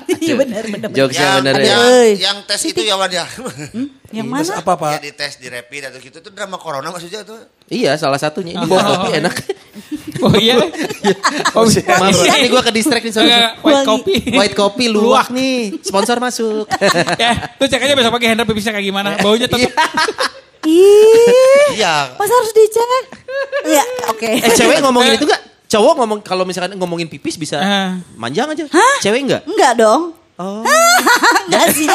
Iya 0.19 0.35
benar 0.35 0.65
benar. 0.67 0.89
Jokes 0.93 1.17
yang 1.17 1.41
ya. 1.41 1.53
yang, 1.57 1.83
yang 2.21 2.37
tes 2.45 2.61
itu 2.65 2.83
ya 2.83 3.01
Wan 3.01 3.09
ya. 3.09 3.25
Yang 4.09 4.25
Tes 4.27 4.49
mana? 4.49 4.53
apa 4.59 4.73
pak? 4.75 4.91
Ya 4.91 4.99
di 4.99 5.13
tes 5.13 5.33
di 5.37 5.47
rapid 5.47 5.83
atau 5.85 5.99
gitu 5.99 6.17
itu 6.19 6.31
drama 6.31 6.57
corona 6.57 6.89
maksudnya 6.89 7.21
tuh. 7.23 7.45
Iya 7.69 7.93
salah 7.95 8.17
satunya. 8.17 8.57
Ini 8.57 8.65
bawa 8.65 8.83
kopi 8.97 9.11
enak. 9.17 9.37
Oh 10.19 10.35
iya. 10.35 10.59
Oh, 11.55 11.63
Maaf, 11.63 12.11
ini 12.35 12.51
gue 12.51 12.59
ke 12.59 12.73
distract 12.75 13.07
nih. 13.07 13.15
sorry. 13.15 13.31
White 13.63 13.87
coffee. 13.87 14.19
White 14.35 14.57
kopi 14.57 14.91
luwak 14.91 15.31
nih. 15.31 15.79
Sponsor 15.79 16.19
masuk. 16.19 16.67
ya, 17.23 17.55
lu 17.55 17.65
cek 17.65 17.79
aja 17.79 17.95
besok 17.95 18.11
pagi 18.11 18.27
Hendra 18.27 18.43
pipisnya 18.43 18.75
kayak 18.75 18.83
gimana. 18.83 19.15
Baunya 19.23 19.47
tetap. 19.47 19.71
Ih, 20.67 21.79
Iya. 21.79 22.19
masa 22.19 22.35
harus 22.35 22.51
dicek? 22.51 23.05
Iya, 23.63 23.85
oke. 24.11 24.27
eh 24.43 24.53
cewek 24.53 24.83
ngomongin 24.83 25.15
itu 25.15 25.25
gak? 25.25 25.39
Cowok 25.69 25.95
ngomong 25.97 26.19
kalau 26.21 26.43
misalkan 26.43 26.75
ngomongin 26.75 27.07
pipis 27.07 27.39
bisa 27.39 27.61
Ah. 27.61 27.91
manjang 28.19 28.51
aja. 28.51 28.67
Cewek 28.99 29.23
enggak? 29.23 29.47
Enggak 29.47 29.79
dong. 29.79 30.19
Oh. 30.39 30.63
Enggak 31.47 31.75
sih. 31.75 31.89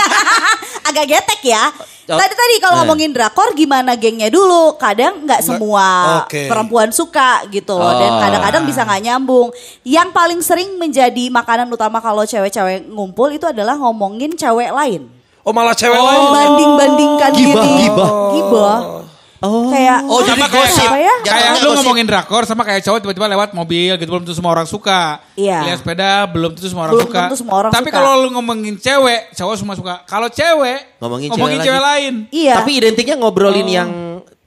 Agak 0.88 1.06
getek 1.08 1.42
ya. 1.48 1.72
Oh. 2.04 2.20
Tadi 2.20 2.36
tadi 2.36 2.56
kalau 2.60 2.76
Nah. 2.76 2.80
ngomongin 2.84 3.16
drakor 3.16 3.56
gimana 3.56 3.96
gengnya 3.96 4.28
dulu. 4.28 4.76
Kadang 4.76 5.24
nggak 5.24 5.40
semua 5.40 6.20
Oke. 6.28 6.52
perempuan 6.52 6.92
suka 6.92 7.48
gitu 7.48 7.74
loh. 7.74 7.96
Dan 7.96 8.12
Oh. 8.12 8.20
kadang-kadang 8.20 8.64
bisa 8.68 8.84
nggak 8.84 9.02
nyambung. 9.02 9.48
Yang 9.82 10.10
paling 10.12 10.40
sering 10.44 10.76
menjadi 10.76 11.32
makanan 11.32 11.72
utama 11.72 12.04
kalau 12.04 12.24
cewek-cewek 12.24 12.84
ngumpul 12.86 13.32
itu 13.32 13.48
adalah 13.48 13.80
ngomongin 13.80 14.36
cewek 14.36 14.70
lain. 14.70 15.08
Oh 15.42 15.52
malah 15.52 15.72
cewek 15.72 15.96
lain. 15.96 16.20
Membanding-bandingkan 16.22 17.32
Gibah, 17.32 17.64
gibah. 17.80 18.12
Gibah. 18.34 18.78
Oh. 19.44 19.68
Kayak 19.68 20.08
Oh, 20.08 20.24
jadi 20.24 20.40
Sama 20.40 20.48
kayak, 20.48 20.66
gosip. 20.66 20.88
apa 20.88 20.98
ya? 20.98 21.14
kayak 21.20 21.28
Jatuhnya 21.28 21.52
lu 21.54 21.68
gosip. 21.68 21.78
ngomongin 21.78 22.06
drakor 22.08 22.44
sama 22.44 22.64
kayak 22.64 22.82
cowok 22.82 23.00
tiba-tiba 23.02 23.28
lewat 23.28 23.50
mobil 23.52 23.92
gitu 23.94 24.08
belum 24.08 24.24
tentu 24.24 24.34
semua 24.34 24.52
orang 24.52 24.64
suka. 24.64 25.20
Iya. 25.36 25.60
Lihat 25.66 25.78
sepeda 25.80 26.10
belum 26.26 26.52
tentu 26.54 26.66
semua 26.66 26.84
orang 26.86 26.94
Belum 26.96 27.08
suka. 27.08 27.20
tentu 27.22 27.38
semua 27.38 27.56
orang 27.58 27.72
Tapi 27.72 27.88
suka. 27.88 27.98
kalau 27.98 28.12
lu 28.18 28.28
ngomongin 28.32 28.76
cewek, 28.78 29.22
cowok 29.34 29.56
semua 29.56 29.76
suka. 29.76 29.94
Kalau 30.04 30.28
cewek 30.28 30.80
Ngomongin 30.98 31.28
ngomongin, 31.30 31.60
cewek 31.60 31.68
cewek, 31.70 31.84
lain. 31.84 32.14
Iya. 32.32 32.54
Tapi 32.56 32.72
identiknya 32.74 33.16
ngobrolin 33.16 33.68
yang 33.68 33.90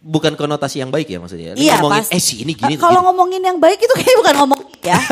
bukan 0.06 0.32
konotasi 0.32 0.78
yang 0.78 0.88
baik 0.88 1.10
ya 1.10 1.18
maksudnya. 1.18 1.52
Lu 1.52 1.58
Iya 1.58 1.76
ngomongin 1.76 2.06
pasti. 2.06 2.14
eh 2.14 2.22
si 2.22 2.34
ini 2.40 2.54
gini. 2.54 2.78
Kalau 2.78 2.94
gini. 2.94 3.06
ngomongin 3.10 3.42
yang 3.42 3.58
baik 3.58 3.76
itu 3.76 3.90
kayak 3.92 4.16
bukan 4.16 4.34
ngomong 4.38 4.60
ya. 4.80 4.94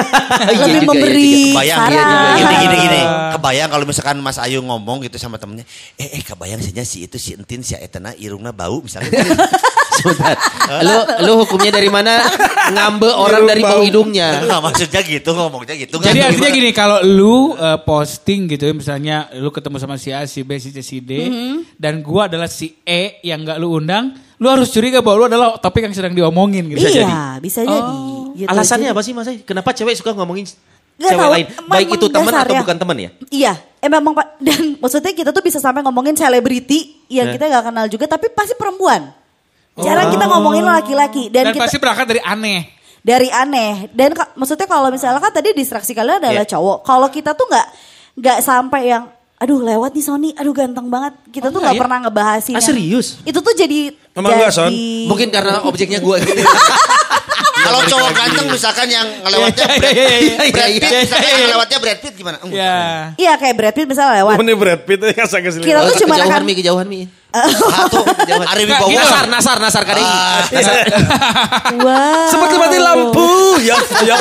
Iya 0.47 0.65
Lebih 0.65 0.81
juga, 0.81 0.89
memberi 0.89 1.19
iya 1.19 1.35
juga. 1.35 1.51
Kebayang 1.51 1.79
saran. 1.81 1.91
iya 1.91 2.05
juga. 2.05 2.27
Gini 2.39 2.55
gini 2.57 2.77
gini. 2.79 3.01
Kebayang 3.35 3.69
kalau 3.69 3.85
misalkan 3.85 4.17
Mas 4.19 4.39
Ayu 4.39 4.59
ngomong 4.61 5.03
gitu 5.03 5.17
sama 5.17 5.35
temennya, 5.35 5.67
eh 5.97 6.15
eh 6.15 6.23
kebayang 6.23 6.63
saja 6.63 6.83
si 6.83 7.03
itu 7.03 7.17
si 7.17 7.35
Entin 7.35 7.61
si 7.61 7.75
Etena 7.75 8.15
irungna 8.15 8.51
bau 8.51 8.79
misalnya. 8.79 9.11
Sebentar. 9.95 10.35
lu 10.83 10.97
lu 11.23 11.33
hukumnya 11.39 11.71
dari 11.71 11.87
mana? 11.87 12.19
Ngambil 12.67 13.13
orang 13.13 13.43
dari 13.45 13.63
bau 13.63 13.79
hidungnya. 13.81 14.27
Nah, 14.45 14.59
maksudnya 14.61 15.01
gitu 15.01 15.31
ngomongnya 15.33 15.75
gitu. 15.77 15.97
Jadi 15.97 16.15
Nggak, 16.15 16.29
artinya 16.29 16.43
gimana? 16.45 16.59
gini, 16.61 16.71
kalau 16.73 16.99
lu 17.01 17.35
uh, 17.53 17.79
posting 17.81 18.47
gitu 18.47 18.65
ya, 18.65 18.75
misalnya 18.75 19.17
lu 19.35 19.49
ketemu 19.49 19.77
sama 19.79 19.95
si 19.97 20.11
A, 20.11 20.23
si 20.25 20.43
B, 20.43 20.59
si 20.59 20.71
C, 20.71 20.79
si 20.81 20.99
D, 20.99 21.11
Mm-hmm. 21.25 21.55
dan 21.75 21.99
gua 22.01 22.27
adalah 22.27 22.47
si 22.47 22.75
E 22.81 23.19
yang 23.23 23.43
gak 23.43 23.57
lu 23.57 23.73
undang, 23.73 24.13
lu 24.45 24.53
harus 24.53 24.69
curiga 24.69 25.01
bahwa 25.01 25.17
lu 25.17 25.27
adalah 25.27 25.57
topik 25.57 25.81
yang 25.81 25.97
sedang 25.97 26.13
diomongin 26.13 26.69
gitu. 26.69 26.77
Bisa 26.77 26.93
jadi. 26.93 27.09
Iya, 27.09 27.25
bisa 27.41 27.61
jadi. 27.65 27.93
Gitu. 28.37 28.45
Alasannya 28.45 28.89
Jadi- 28.89 28.93
apa 28.93 29.01
sih 29.01 29.13
Mas? 29.17 29.29
Kenapa 29.43 29.73
cewek 29.73 29.97
suka 29.97 30.13
ngomongin 30.13 30.45
Nggak 30.45 31.09
cewek 31.09 31.17
tahu, 31.19 31.33
lain? 31.33 31.47
emang- 31.49 31.71
Baik 31.71 31.87
itu 31.89 32.05
emang 32.05 32.15
teman 32.15 32.33
atau 32.37 32.55
ya. 32.55 32.61
bukan 32.61 32.77
teman 32.77 32.97
ya? 32.99 33.11
Iya, 33.33 33.53
eh, 33.81 33.89
memang 33.89 34.13
Pak. 34.13 34.27
Dan 34.47 34.61
maksudnya 34.77 35.11
kita 35.11 35.31
tuh 35.33 35.41
bisa 35.41 35.57
sampai 35.57 35.81
ngomongin 35.81 36.13
selebriti 36.13 37.01
yang 37.09 37.33
Eh. 37.33 37.35
kita 37.35 37.49
gak 37.49 37.65
kenal 37.65 37.87
juga, 37.89 38.05
tapi 38.07 38.29
pasti 38.29 38.53
perempuan. 38.53 39.09
Jarang 39.75 40.07
kita 40.09 40.29
ngomongin 40.29 40.63
laki-laki 40.63 41.27
dan, 41.29 41.51
Dan 41.51 41.53
kita 41.53 41.67
pasti 41.67 41.79
berangkat 41.79 42.07
dari 42.07 42.23
aneh. 42.23 42.61
dari 43.01 43.27
aneh. 43.27 43.91
Dan 43.91 44.13
maksudnya 44.35 44.65
kalau 44.65 44.87
misalnya 44.89 45.19
kan 45.19 45.33
tadi 45.33 45.51
distraksi 45.51 45.91
kalian 45.91 46.23
adalah 46.23 46.45
Iya. 46.45 46.53
cowok. 46.53 46.79
Kalau 46.85 47.09
kita 47.09 47.35
tuh 47.35 47.49
nggak 47.49 47.67
nggak 48.15 48.39
sampai 48.39 48.83
yang 48.87 49.11
aduh 49.37 49.59
lewat 49.59 49.91
nih 49.93 50.01
Sony, 50.01 50.31
aduh 50.33 50.51
ganteng 50.51 50.87
banget. 50.87 51.13
Kita 51.29 51.49
tuh 51.49 51.59
Oh, 51.59 51.61
enggak 51.61 51.65
nggak 51.65 51.75
ya? 51.75 51.83
pernah 51.83 51.99
ngebahasin. 52.01 52.55
Ah, 52.55 52.59
yang- 52.59 52.67
serius? 52.67 53.07
Itu 53.23 53.39
tuh 53.39 53.53
jadi 53.53 53.93
Emang 54.13 54.31
jadi, 54.31 54.39
enggak, 54.41 54.53
Son? 54.53 54.73
Mungkin 55.05 55.29
karena 55.29 55.55
objeknya 55.65 55.99
gue. 55.99 56.17
Kalau 57.65 57.81
cowok 57.83 58.11
ganteng 58.13 58.47
misalkan 58.47 58.87
yang 58.87 59.09
ngelewatnya 59.25 59.65
Iya, 59.65 59.79
Brad, 59.81 59.95
iya, 59.97 60.05
iya, 60.05 60.19
iya. 60.21 60.37
Brad 60.53 60.69
Iya, 60.69 60.77
Pitt, 60.77 60.85
iya, 60.85 61.01
misalkan 61.01 61.25
yang 61.25 61.41
ngelewatnya 61.41 61.79
Brad 61.81 61.99
Pitt 61.99 62.15
gimana? 62.15 62.37
Hmm. 62.45 62.53
Ya. 62.53 62.77
Iya 63.17 63.33
kayak 63.41 63.55
Brad 63.57 63.75
Pitt 63.75 63.89
misalnya 63.89 64.13
lewat. 64.21 64.37
Oh, 64.37 64.45
ini 64.45 64.53
Brad 64.53 64.81
Pitt 64.85 65.01
ya 65.01 65.13
kasih 65.17 65.39
Kita 65.65 65.81
tuh 65.83 65.95
cuma 66.05 66.15
kejauhan 66.15 66.29
akan 66.31 66.43
mi, 66.45 66.53
kejauhan 66.55 66.87
mi. 66.87 67.01
Satu, 67.35 68.07
Ari 68.47 68.63
Wibowo. 68.63 68.95
Nasar, 68.95 69.27
nasar, 69.27 69.57
nasar 69.59 69.83
kadang. 69.83 70.07
Nasar. 70.55 70.75
Wow. 71.75 72.31
Seperti 72.31 72.55
mati 72.63 72.79
lampu. 72.79 73.29
Ya, 73.59 73.75
ya. 74.07 74.17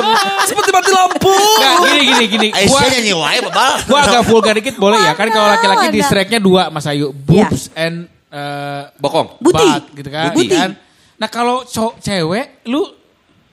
Seperti 0.50 0.70
mati 0.74 0.90
lampu. 0.90 1.30
Nggak, 1.30 1.74
gini, 1.86 2.02
gini, 2.10 2.26
gini. 2.26 2.48
Gua, 2.50 2.58
Aisyah 2.82 2.88
nyanyi 2.98 3.14
wae 3.14 3.40
babal. 3.46 3.74
gua 3.86 4.00
agak 4.02 4.24
vulgar 4.26 4.54
dikit 4.58 4.76
boleh 4.82 4.98
ya? 4.98 5.14
Kan 5.14 5.30
kalau 5.30 5.46
laki-laki 5.46 5.88
mana. 5.90 5.96
distractnya 5.96 6.40
dua 6.42 6.74
Mas 6.74 6.90
Ayu. 6.90 7.14
Boobs 7.14 7.70
and 7.78 8.10
eh, 8.34 8.82
Bokong. 8.98 9.38
Buti. 9.38 9.62
butt 9.62 9.84
gitu 9.94 10.10
kan. 10.10 10.34
Buti. 10.34 10.56
kan? 10.58 10.72
Nah 11.22 11.30
kalau 11.30 11.62
cowok 11.70 12.02
cewek, 12.02 12.66
lu 12.66 12.82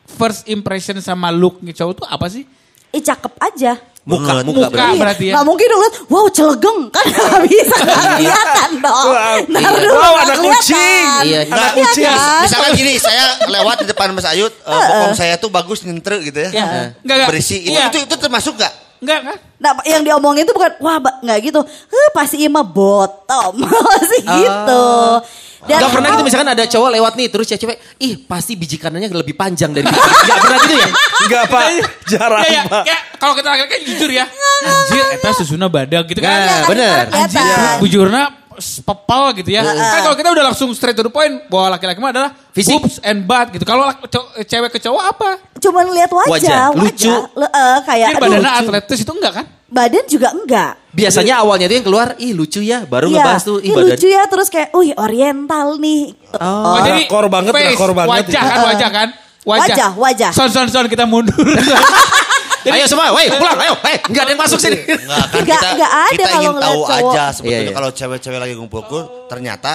first 0.08 0.48
impression 0.48 0.96
sama 1.04 1.28
looknya 1.28 1.76
cowok 1.76 1.92
tuh 2.00 2.06
apa 2.08 2.26
sih? 2.32 2.48
Ih 2.90 3.02
cakep 3.04 3.32
aja. 3.38 3.78
Muka, 4.00 4.40
Muka 4.40 4.64
muka, 4.64 4.66
berarti. 4.72 4.96
berarti 4.96 5.24
ya. 5.28 5.32
Nggak 5.36 5.46
mungkin 5.46 5.66
dong 5.66 5.80
lihat, 5.80 5.94
wow 6.08 6.26
celegeng. 6.28 6.80
Kan 6.88 7.04
nggak 7.04 7.40
bisa, 7.46 7.76
nggak 7.78 8.00
kelihatan 8.10 8.70
dong. 8.80 9.06
Wow. 9.06 9.38
Ntar 9.46 9.60
Iya. 9.60 9.70
dulu 9.76 9.92
Wow, 9.92 10.14
ada 10.16 10.34
kelihatan. 10.34 10.44
kucing. 10.56 11.06
Iya, 11.20 11.40
Nggak, 11.44 11.68
Iya 11.68 11.76
kucing. 11.76 12.04
kan? 12.06 12.40
Misalkan 12.40 12.70
gini, 12.74 12.92
saya 12.96 13.24
lewat 13.46 13.76
di 13.78 13.86
depan 13.86 14.08
Mas 14.10 14.24
Ayut, 14.24 14.50
eh, 14.50 14.72
bokong 14.88 15.14
saya 15.14 15.34
tuh 15.36 15.48
bagus 15.48 15.84
nyentre 15.84 16.16
gitu 16.22 16.38
ya. 16.38 16.50
Iya. 16.50 16.66
Nggak. 16.98 17.28
Berisi. 17.28 17.56
Itu, 17.60 17.70
Iya. 17.70 17.88
itu, 17.88 17.98
itu 18.02 18.14
termasuk 18.16 18.56
gak? 18.56 18.72
Enggak 19.00 19.20
kan? 19.22 19.36
Nah, 19.56 19.72
yang 19.82 20.02
diomongin 20.02 20.44
itu 20.44 20.52
bukan 20.52 20.72
wah 20.78 20.96
ba- 20.96 21.18
nggak 21.20 21.38
gitu. 21.42 21.60
Huh, 21.64 22.08
pasti 22.12 22.36
Ima 22.40 22.60
bottom. 22.60 23.56
Masih 23.88 24.20
gitu. 24.22 24.86
Dan 25.60 25.76
Gak 25.76 25.92
pernah 25.92 26.08
gitu 26.16 26.24
misalkan 26.24 26.48
ada 26.50 26.64
cowok 26.64 26.88
lewat 26.90 27.12
nih 27.20 27.28
terus 27.28 27.44
ya 27.44 27.60
cewek, 27.60 27.76
ih 28.00 28.16
pasti 28.24 28.56
biji 28.56 28.80
kanannya 28.80 29.12
lebih 29.12 29.36
panjang 29.36 29.68
dari 29.70 29.84
biji. 29.84 30.00
Gak 30.24 30.38
pernah 30.40 30.58
gitu 30.58 30.74
ya? 30.74 30.88
Enggak 31.20 31.44
pak. 31.46 31.62
Jarang 32.08 32.40
Ya, 32.40 32.50
ya, 32.50 32.62
pak. 32.64 32.82
ya, 32.88 32.98
kalau 33.20 33.36
kita 33.36 33.48
laki-laki 33.52 33.68
kan 33.68 33.80
jujur 33.84 34.08
ya. 34.10 34.24
Anjir, 34.60 35.04
eta 35.12 35.28
susuna 35.36 35.68
badak 35.68 36.08
gitu 36.08 36.20
kan. 36.20 36.32
Nah, 36.32 36.60
Kan 36.64 36.68
bener. 36.72 37.04
Anjir, 37.12 37.44
bujurna 37.76 38.39
pepal 38.78 39.32
gitu 39.34 39.50
ya. 39.50 39.60
Kan 39.62 40.00
kalau 40.02 40.14
kita 40.14 40.28
udah 40.30 40.44
langsung 40.46 40.68
straight 40.70 40.92
to 40.92 41.02
the 41.02 41.08
point 41.08 41.46
bahwa 41.46 41.74
laki-laki 41.74 41.98
mah 41.98 42.10
adalah 42.10 42.30
Fisik. 42.50 42.76
boobs 42.76 42.96
and 43.00 43.24
butt 43.24 43.50
gitu. 43.50 43.62
Kalau 43.62 43.88
cewek 44.38 44.70
ke 44.70 44.78
cowok 44.78 45.02
apa? 45.06 45.30
Cuman 45.56 45.90
lihat 45.90 46.08
wajah, 46.08 46.30
Wajah, 46.30 46.64
lucu. 46.72 47.12
Le- 47.34 47.48
eh, 47.48 47.78
kayak 47.82 48.06
Jadi 48.06 48.16
aduh, 48.16 48.24
badannya 48.26 48.44
lucu. 48.46 48.60
atletis 48.62 48.98
itu 49.00 49.12
enggak 49.12 49.32
kan? 49.34 49.46
Badan 49.66 50.04
juga 50.04 50.28
enggak. 50.30 50.72
Biasanya 50.90 51.34
awalnya 51.38 51.66
tuh 51.66 51.76
yang 51.76 51.86
keluar, 51.86 52.08
ih 52.16 52.32
lucu 52.32 52.58
ya, 52.58 52.82
baru 52.82 53.06
Iya, 53.06 53.14
ngebahas 53.16 53.42
tuh, 53.44 53.58
ih 53.58 53.64
ih, 53.64 53.70
badan. 53.70 53.86
lucu 53.94 54.06
ya 54.06 54.22
terus 54.26 54.48
kayak, 54.48 54.68
wih 54.72 54.90
oriental 54.94 55.78
nih. 55.78 56.02
Oh. 56.34 56.74
drakor 56.80 57.24
banget, 57.28 57.52
face, 57.52 57.64
drakor 57.70 57.90
banget 57.92 58.10
Wajah 58.10 58.26
itu. 58.26 58.50
kan, 58.50 58.58
wajah 58.66 58.90
kan? 58.90 59.08
Wajah, 59.40 59.90
wajah. 59.96 60.30
Son, 60.34 60.50
son, 60.50 60.68
son, 60.68 60.84
kita 60.84 61.06
mundur. 61.06 61.32
Ayo 62.62 62.84
semua, 62.84 63.08
woi 63.10 63.26
pulang, 63.30 63.56
ayo, 63.58 63.74
hei, 63.80 63.96
nggak 64.02 64.22
ada 64.22 64.30
yang 64.30 64.40
masuk 64.40 64.58
sini. 64.58 64.78
Enggak 64.84 65.00
kan 65.24 65.40
Nggak- 65.40 65.60
kita, 65.62 65.68
nggak 65.72 65.92
ada 65.92 66.10
kita 66.10 66.24
kalau 66.26 66.40
ingin 66.42 66.54
tahu 66.58 66.80
cowok. 66.82 66.90
aja 66.92 67.24
sebetulnya 67.30 67.56
Iya, 67.56 67.64
iya. 67.64 67.72
kalau 67.72 67.90
cewek-cewek 67.90 68.38
lagi 68.38 68.54
ngumpul 68.54 68.82
ternyata 69.26 69.72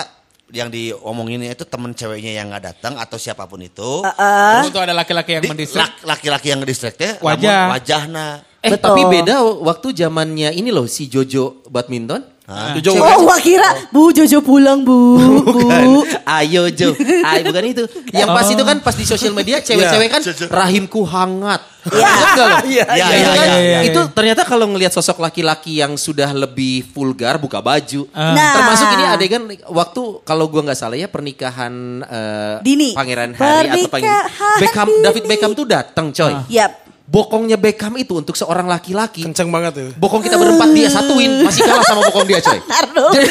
yang 0.48 0.70
diomonginnya 0.70 1.50
itu 1.52 1.66
temen 1.66 1.92
ceweknya 1.92 2.32
yang 2.36 2.48
nggak 2.48 2.64
datang 2.64 2.94
atau 2.96 3.18
siapa 3.18 3.44
pun 3.44 3.58
itu. 3.60 4.06
Terus 4.06 4.70
itu 4.70 4.78
ada 4.78 4.94
laki-laki 4.94 5.32
yang 5.34 5.44
Di- 5.44 5.50
mendistrak. 5.50 5.90
lak- 5.90 6.02
laki-laki 6.06 6.48
yang 6.50 6.60
ngedistract 6.62 7.18
Wajah. 7.20 7.74
wajahna. 7.74 8.28
Eh 8.62 8.70
Betul. 8.72 8.82
tapi 8.84 9.02
beda 9.08 9.36
waktu 9.42 9.88
zamannya 9.96 10.50
ini 10.52 10.70
loh 10.70 10.86
si 10.86 11.06
Jojo 11.06 11.66
badminton. 11.68 12.35
Jojo 12.46 13.02
Oh, 13.02 13.26
gua 13.26 13.42
kira 13.42 13.90
Bu 13.90 14.14
Jojo 14.14 14.38
pulang, 14.46 14.86
Bu. 14.86 15.18
Bu. 15.42 16.06
Ayo 16.38 16.70
Jo, 16.70 16.94
Ayo 17.26 17.42
bukan 17.50 17.66
itu. 17.66 17.84
Yang 18.14 18.30
pas 18.30 18.48
itu 18.54 18.64
kan 18.64 18.78
pas 18.86 18.94
di 18.94 19.06
sosial 19.06 19.34
media 19.34 19.58
cewek-cewek 19.66 20.10
kan 20.14 20.22
rahimku 20.54 21.02
hangat. 21.06 21.62
Iya. 21.86 22.66
Iya, 22.66 22.86
iya, 22.98 23.06
Itu 23.06 23.14
iya, 23.14 23.34
iya, 23.46 23.58
iya, 23.62 23.80
Itu 23.94 24.10
ternyata 24.10 24.42
kalau 24.42 24.66
ngelihat 24.74 24.90
sosok 24.90 25.22
laki-laki 25.22 25.78
yang 25.78 25.94
sudah 26.02 26.34
lebih 26.34 26.82
vulgar 26.90 27.38
buka 27.38 27.62
baju. 27.62 28.10
Nah. 28.10 28.58
Termasuk 28.58 28.88
ini 28.98 29.06
adegan 29.06 29.44
waktu 29.70 30.02
kalau 30.26 30.50
gua 30.50 30.66
nggak 30.66 30.80
salah 30.82 30.98
ya 30.98 31.06
pernikahan 31.06 32.02
eh, 32.02 32.56
Dini. 32.66 32.98
Pangeran 32.98 33.38
Harry 33.38 33.70
atau 33.70 33.90
Pangeran 33.94 34.26
Pernikahan 34.26 34.58
Beckham 34.66 34.88
dini. 34.90 35.04
David 35.06 35.24
Beckham 35.30 35.52
tuh 35.54 35.66
datang 35.70 36.10
coy. 36.10 36.34
Yap. 36.50 36.85
Bokongnya 37.06 37.54
Beckham 37.54 37.94
itu 38.02 38.18
untuk 38.18 38.34
seorang 38.34 38.66
laki-laki. 38.66 39.22
Kenceng 39.22 39.54
banget 39.54 39.78
tuh. 39.78 39.90
Bokong 40.02 40.26
kita 40.26 40.42
berempat 40.42 40.74
dia 40.74 40.90
satuin 40.90 41.46
masih 41.46 41.62
kalah 41.62 41.86
sama 41.86 42.02
bokong 42.10 42.26
dia 42.26 42.42
coy. 42.42 42.58
Ntar 42.66 42.86
dulu. 42.90 43.10
Jadi, 43.14 43.28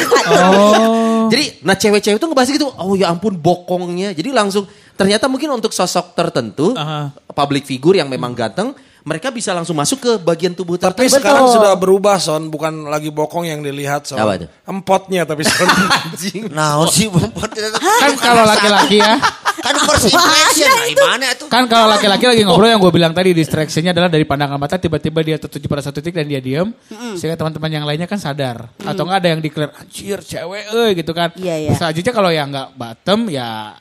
jadi 1.27 1.45
nah 1.59 1.75
cewek-cewek 1.75 2.15
itu 2.15 2.27
ngebahas 2.31 2.49
gitu, 2.55 2.67
oh 2.71 2.95
ya 2.95 3.11
ampun 3.11 3.35
bokongnya. 3.35 4.15
Jadi 4.15 4.31
langsung 4.31 4.63
ternyata 4.95 5.27
mungkin 5.27 5.51
untuk 5.51 5.75
sosok 5.75 6.15
tertentu, 6.15 6.71
Aha. 6.71 7.11
public 7.35 7.67
figure 7.67 7.99
yang 7.99 8.07
memang 8.07 8.31
ganteng, 8.31 8.71
mereka 9.05 9.29
bisa 9.29 9.53
langsung 9.53 9.77
masuk 9.77 10.01
ke 10.01 10.11
bagian 10.17 10.57
tubuh 10.57 10.81
Tapi 10.81 11.05
tertentu. 11.05 11.21
sekarang 11.21 11.45
sudah 11.45 11.77
berubah 11.77 12.17
Son, 12.17 12.49
bukan 12.49 12.89
lagi 12.89 13.13
bokong 13.13 13.45
yang 13.45 13.61
dilihat 13.61 14.09
Son. 14.09 14.17
Apa 14.17 14.41
itu? 14.41 14.49
Empotnya 14.65 15.29
tapi 15.29 15.45
Son. 15.45 15.69
Anjing. 16.09 16.49
Nah, 16.49 16.81
sih 16.89 17.05
tidak 17.05 17.77
Kan 17.77 18.13
kalau 18.17 18.41
laki-laki 18.49 18.97
ya. 18.97 19.21
Kan 19.61 19.75
first 19.85 20.09
impression. 20.09 20.73
Nah, 20.73 20.89
gimana 20.89 21.25
itu? 21.37 21.45
Kan 21.45 21.63
kalau 21.69 21.85
laki-laki 21.85 22.25
lagi 22.25 22.41
ngobrol 22.49 22.65
yang 22.65 22.81
gue 22.81 22.89
bilang 22.89 23.13
tadi 23.13 23.29
distraksinya 23.37 23.93
adalah 23.93 24.09
dari 24.09 24.25
pandangan 24.25 24.57
mata 24.57 24.81
tiba-tiba 24.81 25.21
dia 25.21 25.37
tertuju 25.37 25.65
pada 25.69 25.85
satu 25.85 26.01
titik 26.01 26.17
dan 26.17 26.25
dia 26.25 26.41
diem 26.41 26.73
sehingga 27.13 27.37
teman-teman 27.37 27.69
yang 27.69 27.85
lainnya 27.85 28.09
kan 28.09 28.17
sadar 28.17 28.73
atau 28.81 29.05
enggak 29.05 29.19
ada 29.21 29.29
yang 29.37 29.41
declare 29.41 29.73
anjir 29.77 30.17
cewek 30.25 30.65
eh 30.65 30.89
gitu 30.97 31.11
kan. 31.13 31.29
Iya, 31.37 31.55
iya. 31.61 31.69
Bisa 31.77 31.93
aja 31.93 32.09
kalau 32.09 32.33
yang 32.33 32.49
enggak 32.49 32.73
bottom 32.73 33.29
ya 33.29 33.77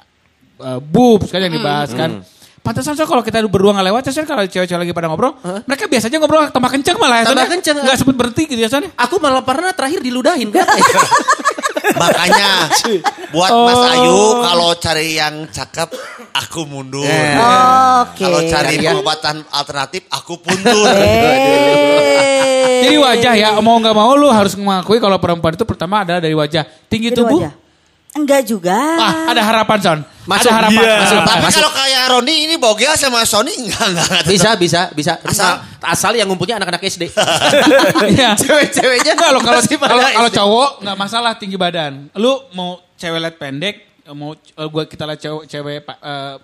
uh, 0.60 0.80
boobs 0.84 1.32
kan 1.32 1.40
yang 1.40 1.52
dibahas 1.56 1.96
kan. 1.96 2.20
Pantesan 2.64 2.96
so 2.96 3.04
kalau 3.04 3.20
kita 3.20 3.44
berdua 3.44 3.76
nggak 3.76 3.92
lewat, 3.92 4.08
saya 4.08 4.24
kalau 4.24 4.40
cewek-cewek 4.40 4.80
lagi 4.80 4.92
pada 4.96 5.12
ngobrol, 5.12 5.36
mereka 5.68 5.84
biasanya 5.84 6.16
ngobrol 6.16 6.48
tambah 6.48 6.72
kenceng 6.72 6.96
malah 6.96 7.20
ya. 7.20 7.24
Tambah 7.28 7.36
Soalnya 7.36 7.52
kenceng. 7.60 7.76
Nggak 7.76 7.96
sempet 8.00 8.16
berhenti 8.16 8.42
gitu 8.48 8.56
ya 8.56 8.72
Soalnya. 8.72 8.88
Aku 8.96 9.20
malah 9.20 9.44
pernah 9.44 9.76
terakhir 9.76 10.00
diludahin 10.00 10.48
kan. 10.48 10.64
Makanya 12.00 12.72
buat 13.28 13.50
Mas 13.52 13.76
Oh. 13.76 13.84
Ayu 13.84 14.16
kalau 14.40 14.70
cari 14.80 15.08
yang 15.14 15.44
cakep 15.46 15.88
aku 16.32 16.64
mundur. 16.64 17.04
Eh. 17.04 17.36
Oke. 18.00 18.24
Kalau 18.24 18.40
cari 18.40 18.80
Ya. 18.80 18.96
pengobatan 18.96 19.44
alternatif 19.52 20.08
aku 20.08 20.40
puntur. 20.40 20.88
Eh. 20.88 22.88
Jadi 22.88 22.96
wajah 22.96 23.32
ya, 23.36 23.48
mau 23.60 23.76
nggak 23.76 23.92
mau 23.92 24.16
lu 24.16 24.28
harus 24.28 24.56
mengakui 24.56 24.96
kalau 24.96 25.20
perempuan 25.20 25.52
itu 25.52 25.64
pertama 25.64 26.04
adalah 26.04 26.20
dari 26.20 26.32
wajah. 26.32 26.64
Tinggi 26.88 27.12
Jadi 27.12 27.20
tubuh, 27.20 27.40
wajah. 27.44 27.52
Enggak 28.14 28.46
juga. 28.46 28.78
ah 28.78 29.34
ada 29.34 29.42
harapan 29.42 29.78
Son. 29.82 29.98
Masuk. 30.24 30.48
ada 30.48 30.52
harapan. 30.62 30.82
Iya. 30.86 30.96
Masuk. 31.02 31.18
Tapi 31.18 31.42
Masuk. 31.42 31.60
kalau 31.60 31.72
kayak 31.74 32.02
Roni 32.08 32.34
ini 32.46 32.54
bogel 32.56 32.94
sama 32.94 33.26
Sony 33.26 33.52
enggak 33.58 33.84
enggak. 33.90 34.06
enggak. 34.06 34.22
Bisa, 34.30 34.50
bisa, 34.54 34.80
bisa. 34.94 35.12
Asal- 35.20 35.60
asal 35.82 36.12
yang 36.14 36.30
ngumpulnya 36.30 36.56
anak-anak 36.56 36.80
SD. 36.86 37.10
Iya. 38.14 38.38
Cewek-ceweknya 38.38 39.18
Kalau 39.18 39.42
kalau 39.42 39.60
kalau 39.60 40.04
kalau 40.06 40.30
cowok 40.30 40.70
nggak 40.80 40.96
masalah 40.96 41.32
tinggi 41.34 41.58
badan. 41.58 42.08
Lu 42.14 42.38
mau 42.54 42.78
cewek 42.94 43.18
liat 43.18 43.36
pendek, 43.36 43.76
mau 44.14 44.32
eh, 44.32 44.68
gua 44.70 44.86
kita 44.86 45.04
liat 45.04 45.20
cewek 45.20 45.42
cewek 45.50 45.76
eh, 45.82 46.34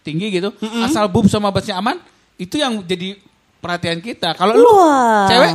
tinggi 0.00 0.32
gitu, 0.32 0.48
asal 0.80 1.04
boob 1.12 1.28
sama 1.28 1.52
buttnya 1.52 1.76
aman, 1.76 2.00
itu 2.40 2.56
yang 2.56 2.80
jadi 2.80 3.20
perhatian 3.60 4.00
kita. 4.00 4.32
Kalau 4.32 4.56
lu 4.56 4.64
Wah. 4.64 5.28
cewek 5.28 5.50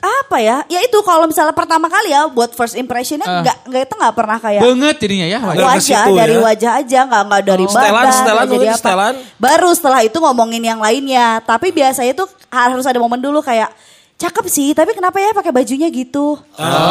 apa 0.00 0.36
ya? 0.36 0.64
Ya 0.66 0.80
itu 0.80 0.96
kalau 1.00 1.24
misalnya 1.24 1.52
pertama 1.52 1.86
kali 1.86 2.08
ya 2.08 2.24
buat 2.26 2.50
first 2.50 2.72
impressionnya 2.72 3.22
Ah. 3.22 3.40
nggak 3.40 3.56
nggak 3.64 3.82
itu 3.84 3.94
nggak 3.94 4.14
pernah 4.14 4.38
kayak 4.38 4.60
banget 4.62 4.96
jadinya 4.98 5.26
ya. 5.26 5.38
Ke 5.38 5.62
wajah 5.62 5.80
situ 6.02 6.12
dari 6.14 6.34
ya. 6.34 6.40
wajah 6.42 6.72
aja 6.76 6.98
nggak 7.04 7.22
nggak 7.22 7.42
dari 7.44 7.62
Oh. 7.62 7.68
badan 7.68 7.84
Setelan, 7.84 8.06
setelan 8.10 8.46
jadi 8.48 8.66
apa. 8.66 8.76
setelan. 8.76 9.14
baru 9.36 9.70
setelah 9.70 10.00
itu 10.00 10.16
ngomongin 10.16 10.62
yang 10.62 10.78
lainnya 10.78 11.26
tapi 11.40 11.68
biasanya 11.70 12.12
tuh 12.14 12.28
harus 12.46 12.82
ada 12.82 12.96
momen 12.96 13.18
dulu 13.18 13.40
kayak 13.40 13.68
cakep 14.16 14.44
sih 14.46 14.72
tapi 14.72 14.92
kenapa 14.92 15.16
ya 15.16 15.30
pakai 15.30 15.48
bajunya 15.50 15.88
gitu 15.88 16.36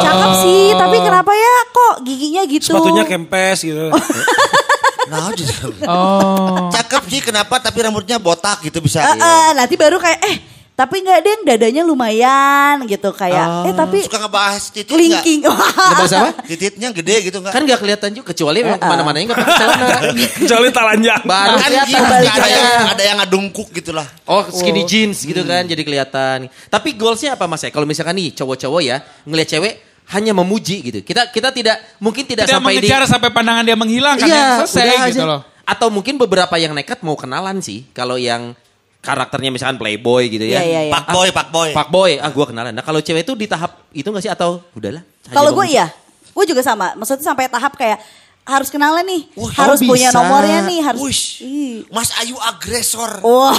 cakep 0.00 0.30
sih 0.40 0.74
tapi 0.74 0.96
kenapa 0.98 1.30
ya 1.30 1.54
kok 1.68 1.94
giginya 2.02 2.42
gitu 2.44 2.70
Sepatunya 2.70 3.04
kempes 3.04 3.58
gitu. 3.60 3.86
Nah, 5.10 5.26
Oh. 5.84 6.70
cakep 6.70 7.02
sih 7.08 7.18
kenapa 7.20 7.58
tapi 7.58 7.82
rambutnya 7.82 8.16
botak 8.16 8.62
gitu 8.62 8.78
bisa. 8.78 9.02
Eh, 9.02 9.16
eh, 9.16 9.48
nanti 9.52 9.74
baru 9.74 9.98
kayak 9.98 10.20
eh 10.22 10.36
tapi 10.72 11.04
nggak 11.04 11.18
deh 11.20 11.36
dadanya 11.44 11.84
lumayan 11.84 12.88
gitu 12.88 13.12
kayak 13.12 13.68
eh 13.68 13.74
tapi 13.76 14.00
Suka 14.00 14.16
ngebahas 14.16 14.62
titit 14.72 14.88
enggak? 14.88 15.00
linking 15.20 15.40
Ngebahas 15.44 16.12
apa? 16.16 16.30
Tititnya 16.48 16.88
gede 16.88 17.16
gitu 17.28 17.36
enggak? 17.44 17.52
Kan 17.52 17.62
gak 17.68 17.78
kelihatan 17.84 18.08
juga 18.16 18.26
kecuali 18.32 18.58
memang 18.64 18.80
ke 18.80 18.88
mana-mananya 18.88 19.24
nggak 19.28 19.38
pakai 19.44 19.56
celana. 19.60 19.96
Kecuali 20.40 20.68
telanjang. 20.72 21.20
Baru 21.28 21.56
kan 21.60 21.68
kelihatan 21.68 21.88
gitu, 22.16 22.32
ada 22.32 22.48
yang 22.48 22.88
ada 22.96 23.02
yang 23.04 23.16
ngadungkuk 23.20 23.68
gitu 23.76 23.92
lah. 23.92 24.08
Oh 24.24 24.40
skinny 24.48 24.88
jeans 24.88 25.20
gitu 25.20 25.44
kan 25.44 25.68
jadi 25.68 25.82
kelihatan. 25.84 26.38
Tapi 26.48 26.88
goalsnya 26.96 27.36
apa 27.36 27.44
mas 27.44 27.60
ya? 27.60 27.68
Kalau 27.68 27.84
misalkan 27.84 28.16
nih 28.16 28.32
cowok-cowok 28.32 28.80
ya 28.80 28.96
ngelihat 29.28 29.60
cewek 29.60 29.74
hanya 30.10 30.32
memuji 30.32 30.80
gitu. 30.80 30.98
Kita 31.04 31.28
kita 31.28 31.52
tidak 31.52 31.76
mungkin 32.00 32.24
tidak, 32.24 32.48
Tidak 32.48 32.56
sampai 32.56 32.80
di 32.80 32.88
mengejar 32.88 33.04
sampai 33.04 33.30
pandangan 33.30 33.62
dia 33.62 33.76
menghilang 33.76 34.16
kan 34.16 34.26
Iya, 34.26 34.34
ya. 34.34 34.48
selesai 34.64 35.12
gitu 35.12 35.22
aja. 35.22 35.28
loh. 35.28 35.40
Atau 35.62 35.86
mungkin 35.92 36.18
beberapa 36.18 36.56
yang 36.58 36.74
nekat 36.74 37.04
mau 37.06 37.14
kenalan 37.14 37.62
sih. 37.62 37.86
Kalau 37.94 38.18
yang 38.18 38.58
karakternya 39.00 39.50
misalkan 39.52 39.80
playboy 39.80 40.28
gitu 40.28 40.44
ya. 40.44 40.60
Iya, 40.60 40.64
iya, 40.64 40.80
iya. 40.88 40.92
Pak 40.92 41.04
boy, 41.12 41.28
pak 41.32 41.48
boy. 41.48 41.70
Pak 41.72 41.88
boy, 41.88 42.20
ah 42.20 42.30
gua 42.30 42.46
kenalan. 42.48 42.72
Nah 42.72 42.84
kalau 42.84 43.00
cewek 43.00 43.24
itu 43.24 43.32
di 43.32 43.48
tahap 43.48 43.80
itu 43.96 44.06
gak 44.06 44.22
sih 44.22 44.32
atau 44.32 44.60
udahlah? 44.76 45.00
Kalau 45.32 45.50
gue 45.56 45.66
iya, 45.72 45.88
gue 46.32 46.44
juga 46.44 46.60
sama. 46.60 46.92
Maksudnya 46.96 47.24
sampai 47.24 47.48
tahap 47.48 47.74
kayak 47.80 47.98
harus 48.44 48.68
kenalan 48.72 49.04
nih, 49.04 49.22
Wah, 49.36 49.52
harus 49.52 49.78
punya 49.84 50.10
bisa. 50.10 50.16
nomornya 50.16 50.58
nih, 50.66 50.80
harus. 50.82 51.00
Wush. 51.00 51.24
Ih. 51.44 51.86
Mas 51.92 52.10
Ayu 52.18 52.34
agresor. 52.40 53.22
Wah. 53.22 53.54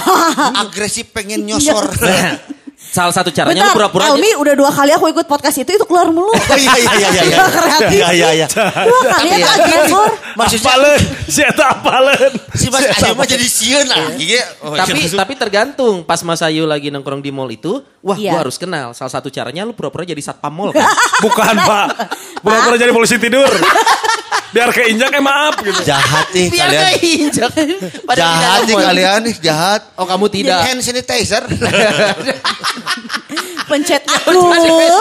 Agresif 0.58 1.10
pengen 1.14 1.46
nyosor. 1.48 1.86
Salah 2.88 3.08
satu 3.08 3.30
caranya 3.30 3.62
Bentar, 3.62 3.68
lu 3.68 3.76
pura-pura 3.78 4.02
aja. 4.04 4.12
Elmi 4.12 4.30
udah 4.34 4.52
dua 4.52 4.68
kali 4.68 4.90
aku 4.90 5.06
ikut 5.08 5.24
podcast 5.24 5.56
itu, 5.56 5.70
itu 5.70 5.84
keluar 5.84 6.08
mulu. 6.08 6.28
Oh 6.28 6.36
iya 6.52 6.76
iya 6.76 6.92
iya 6.92 7.08
iya. 7.08 7.22
Gak 7.32 7.48
kreatif. 7.50 7.88
Iya 7.90 8.08
iya 8.10 8.28
iya. 8.34 8.46
Dua 8.50 9.00
kali 9.08 9.28
ya 9.28 9.36
ya- 9.38 9.52
agresor. 9.54 10.10
Maksudnya 10.32 10.64
Apalen, 10.66 11.00
si 11.24 11.40
Eta 11.40 11.64
apalen. 11.70 12.32
si 12.52 12.66
Mas 12.68 12.84
Ayu 12.84 13.12
mah 13.14 13.24
jadi 13.24 13.46
sieun 13.46 13.86
ah. 13.86 14.12
Gigi. 14.12 14.36
Oh, 14.60 14.72
tapi 14.74 14.98
iya. 15.00 15.14
tapi 15.14 15.32
tergantung 15.34 16.02
pas 16.02 16.20
Mas 16.20 16.40
Ayu 16.40 16.64
lagi 16.64 16.88
nongkrong 16.88 17.20
di 17.20 17.28
mall 17.28 17.48
itu, 17.48 17.80
wah 18.00 18.12
Iya. 18.12 18.32
gua 18.32 18.40
harus 18.42 18.56
kenal. 18.56 18.92
Salah 18.92 19.08
satu 19.10 19.28
caranya 19.28 19.62
lu 19.62 19.72
pura-pura 19.72 20.02
jadi 20.02 20.20
satpam 20.20 20.50
mall 20.50 20.70
kan. 20.70 20.84
Bukan 21.24 21.54
pak. 21.58 21.86
Pura-pura 22.38 22.76
jadi 22.76 22.90
polisi 22.90 23.16
tidur. 23.16 23.48
Biar 24.52 24.68
keinjak 24.68 25.08
eh 25.08 25.22
maaf 25.22 25.56
gitu. 25.60 25.80
jahat 25.82 26.28
nih 26.30 26.52
Biar 26.52 26.68
kalian. 26.68 26.84
keinjak. 26.92 27.50
Padahal 28.04 28.36
Jahat 28.36 28.60
nih 28.62 28.76
kalian 28.76 29.20
nih, 29.24 29.34
jahat. 29.40 29.80
Oh 29.96 30.04
kamu 30.04 30.28
tidak. 30.28 30.60
Hand 30.60 30.80
sanitizer. 30.82 31.40
Pencet 33.64 34.02
aku, 34.04 34.38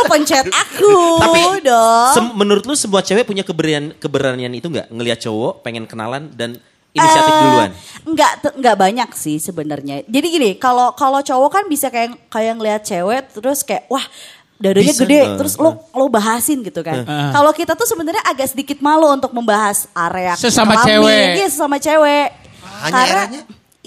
pencet 0.05 0.45
aku 0.47 0.95
Tapi 1.19 1.41
dong. 1.61 2.11
sem- 2.11 2.33
menurut 2.33 2.63
lu 2.63 2.73
semua 2.73 2.99
cewek 2.99 3.23
punya 3.23 3.41
keberanian 3.41 3.91
keberanian 3.93 4.51
itu 4.51 4.67
nggak 4.67 4.87
ngelihat 4.89 5.19
cowok 5.21 5.61
pengen 5.61 5.83
kenalan 5.83 6.31
dan 6.31 6.55
inisiatif 6.91 7.29
Eh, 7.29 7.41
duluan? 7.41 7.69
Enggak, 8.03 8.31
enggak 8.53 8.75
banyak 8.77 9.09
sih 9.13 9.37
sebenarnya. 9.37 10.03
Jadi 10.05 10.27
gini, 10.29 10.49
kalau 10.55 10.91
kalau 10.91 11.19
cowok 11.19 11.49
kan 11.49 11.63
bisa 11.65 11.87
kayak 11.87 12.15
kayak 12.27 12.53
ngelihat 12.53 12.81
cewek 12.81 13.31
terus 13.31 13.61
kayak 13.61 13.87
wah 13.87 14.03
dadanya 14.57 14.93
Bisa, 14.93 15.03
gede, 15.03 15.19
eh, 15.19 15.35
terus 15.35 15.53
lo 15.57 15.87
lo 15.89 16.05
bahasin 16.07 16.61
gitu 16.61 16.81
kan. 16.81 17.01
Kalau 17.31 17.51
kita 17.51 17.73
tuh 17.73 17.85
sebenarnya 17.85 18.21
agak 18.23 18.45
sedikit 18.47 18.77
malu 18.77 19.09
untuk 19.09 19.31
membahas 19.31 19.87
area 19.91 20.35
Sesama 20.35 20.75
kelamin. 20.77 20.87
cewek. 21.01 21.27
Iya, 21.33 21.47
sesama 21.47 21.77
cewek. 21.77 22.27
Hanya 22.81 22.91
Karena 22.91 23.13
eranya? 23.25 23.41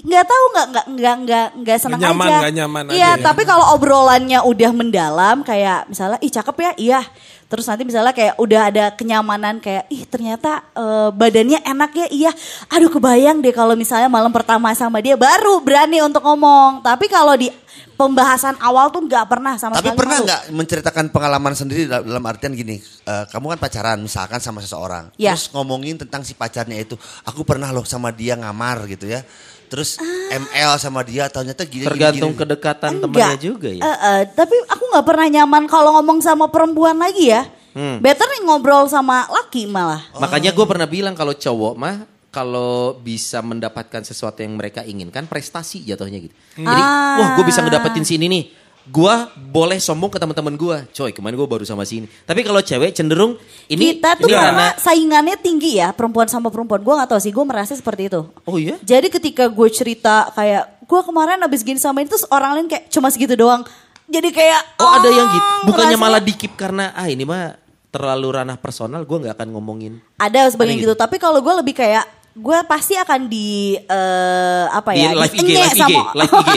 Nggak 0.05 0.23
tahu 0.23 0.43
nggak 0.47 0.67
nggak 0.67 0.85
nggak 0.87 1.15
nggak 1.19 1.47
nggak 1.59 1.77
senang 1.77 1.97
Nggak 1.97 2.09
nyaman, 2.11 2.27
aja. 2.27 2.37
nggak 2.37 2.53
nyaman 2.55 2.83
Iya, 2.85 2.93
aja 2.93 3.09
ya. 3.11 3.23
tapi 3.23 3.41
kalau 3.43 3.65
obrolannya 3.73 4.39
udah 4.41 4.71
mendalam 4.71 5.37
kayak 5.41 5.89
misalnya 5.89 6.19
ih 6.19 6.29
cakep 6.29 6.55
ya, 6.55 6.71
iya. 6.77 7.01
Terus 7.45 7.65
nanti 7.65 7.83
misalnya 7.83 8.09
kayak 8.09 8.35
udah 8.35 8.61
ada 8.65 8.85
kenyamanan 8.91 9.57
kayak 9.57 9.85
ih 9.87 10.05
ternyata 10.05 10.65
eh, 10.71 11.09
badannya 11.09 11.59
enak 11.59 11.91
ya, 11.95 12.07
iya. 12.09 12.31
Aduh 12.69 12.89
kebayang 12.89 13.39
deh 13.39 13.49
kalau 13.49 13.73
misalnya 13.73 14.05
malam 14.07 14.29
pertama 14.29 14.69
sama 14.73 14.97
dia 14.97 15.13
baru 15.13 15.57
berani 15.59 15.99
untuk 15.99 16.21
ngomong. 16.21 16.81
Tapi 16.81 17.05
kalau 17.05 17.33
di 17.33 17.49
pembahasan 17.93 18.59
awal 18.59 18.89
tuh 18.89 19.01
nggak 19.01 19.25
pernah 19.25 19.55
sama 19.55 19.77
Tapi 19.77 19.87
sekali 19.87 19.97
pernah 19.97 20.17
nggak 20.21 20.41
menceritakan 20.51 21.05
pengalaman 21.09 21.53
sendiri 21.53 21.87
dal- 21.87 22.03
dalam 22.03 22.23
artian 22.23 22.51
gini, 22.51 22.75
eh, 22.81 23.23
kamu 23.25 23.55
kan 23.55 23.59
pacaran 23.61 23.97
misalkan 23.99 24.37
sama 24.37 24.59
seseorang, 24.59 25.15
Ya. 25.15 25.31
terus 25.31 25.47
ngomongin 25.49 25.95
tentang 25.95 26.19
si 26.21 26.35
pacarnya 26.35 26.75
itu, 26.77 26.93
aku 27.23 27.41
pernah 27.43 27.71
loh 27.71 27.87
sama 27.87 28.11
dia 28.11 28.35
ngamar 28.35 28.83
gitu 28.89 29.07
ya, 29.07 29.23
terus 29.65 29.97
ML 30.29 30.77
sama 30.77 31.01
dia, 31.01 31.27
ternyata 31.27 31.65
gini. 31.65 31.83
Tergantung 31.83 32.31
gini, 32.31 32.37
gini. 32.37 32.41
kedekatan 32.45 32.91
Enggak. 32.97 33.11
temannya 33.11 33.37
juga 33.37 33.69
ya. 33.69 33.81
Eh, 33.83 33.89
eh, 33.89 34.19
tapi 34.31 34.55
aku 34.65 34.83
nggak 34.93 35.05
pernah 35.05 35.27
nyaman 35.29 35.63
kalau 35.65 35.89
ngomong 35.99 36.19
sama 36.21 36.45
perempuan 36.47 36.95
lagi 36.95 37.29
ya. 37.29 37.43
Hmm. 37.75 37.99
Better 37.99 38.23
nih 38.23 38.41
ngobrol 38.47 38.87
sama 38.87 39.27
laki 39.27 39.67
malah. 39.67 39.99
Makanya 40.15 40.55
gue 40.55 40.65
pernah 40.65 40.87
bilang 40.87 41.11
kalau 41.11 41.35
cowok 41.35 41.73
mah 41.75 41.95
kalau 42.31 42.95
bisa 42.99 43.39
mendapatkan 43.39 44.03
sesuatu 44.03 44.43
yang 44.43 44.55
mereka 44.55 44.83
inginkan 44.83 45.23
prestasi 45.23 45.83
jatuhnya 45.83 46.19
gitu. 46.23 46.35
Jadi 46.55 46.81
Ah. 46.83 47.15
wah 47.19 47.29
gue 47.35 47.45
bisa 47.47 47.59
ngedapetin 47.63 48.03
sini 48.03 48.27
nih. 48.27 48.43
Gue 48.85 49.15
boleh 49.35 49.81
sombong 49.81 50.13
ke 50.13 50.21
teman-teman 50.21 50.53
gue. 50.53 50.77
Coy 50.93 51.09
kemarin 51.09 51.35
gue 51.35 51.49
baru 51.49 51.65
sama 51.65 51.81
sini. 51.83 52.05
Tapi 52.23 52.45
kalau 52.45 52.61
cewek 52.61 52.93
cenderung 52.93 53.33
ini 53.65 53.97
kita 53.97 54.13
tuh 54.15 54.29
ini 54.29 54.37
karena 54.37 54.67
saingannya 54.77 55.35
tinggi 55.35 55.81
ya 55.81 55.89
perempuan 55.89 56.29
sama 56.29 56.53
perempuan. 56.53 56.85
Gue 56.85 56.93
nggak 56.93 57.09
tahu 57.09 57.19
sih, 57.19 57.33
gue 57.33 57.45
merasa 57.45 57.73
seperti 57.73 58.13
itu. 58.13 58.21
Oh 58.45 58.57
iya? 58.61 58.77
Jadi 58.79 59.09
ketika 59.09 59.49
gue 59.49 59.69
cerita 59.69 60.29
kayak 60.31 60.85
gue 60.85 61.01
kemarin 61.01 61.41
abis 61.41 61.65
gini 61.65 61.81
sama 61.81 62.05
ini 62.05 62.13
terus 62.13 62.29
orang 62.29 62.61
lain 62.61 62.67
kayak 62.69 62.93
cuma 62.93 63.09
segitu 63.09 63.33
doang. 63.33 63.65
Jadi 64.05 64.29
kayak 64.29 64.61
Oh 64.77 64.89
ada 64.91 65.09
yang 65.09 65.27
gitu. 65.33 65.49
Bukannya 65.65 65.97
ngerasanya- 65.97 65.99
malah 65.99 66.21
dikip 66.21 66.53
karena 66.53 66.93
ah 66.93 67.09
ini 67.09 67.25
mah 67.25 67.57
terlalu 67.89 68.37
ranah 68.37 68.57
personal. 68.61 69.01
Gue 69.01 69.17
nggak 69.17 69.33
akan 69.33 69.49
ngomongin. 69.49 69.97
ada 70.15 70.45
sebagian 70.47 70.77
Ada 70.77 70.83
gitu. 70.85 70.93
Tapi 70.93 71.15
kalau 71.17 71.41
gue 71.41 71.53
lebih 71.57 71.73
kayak 71.73 72.05
gue 72.35 72.57
pasti 72.65 72.93
akan 72.93 73.21
di 73.25 73.47
eh, 73.77 74.65
apa 74.67 74.91
Di 74.91 74.99
ya? 74.99 75.15
live 75.15 75.31
IG, 75.31 75.39
dienye 75.39 75.55
live 75.55 75.71
IG, 75.71 75.79
sama 75.79 76.01
live 76.13 76.33
IG. 76.35 76.49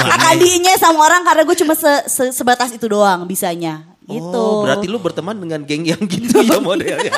akan 0.16 0.34
diinye 0.36 0.74
sama 0.74 0.98
orang 1.02 1.22
karena 1.22 1.42
gue 1.44 1.56
cuma 1.58 1.74
se- 1.74 2.06
se- 2.06 2.32
sebatas 2.32 2.72
itu 2.72 2.86
doang 2.86 3.24
bisanya. 3.24 3.84
Gitu. 4.02 4.24
Oh, 4.32 4.64
berarti 4.64 4.88
lu 4.88 4.96
berteman 4.96 5.36
dengan 5.36 5.60
geng 5.62 5.84
yang 5.84 6.00
gitu 6.00 6.40
ya 6.40 6.56
modelnya. 6.64 7.12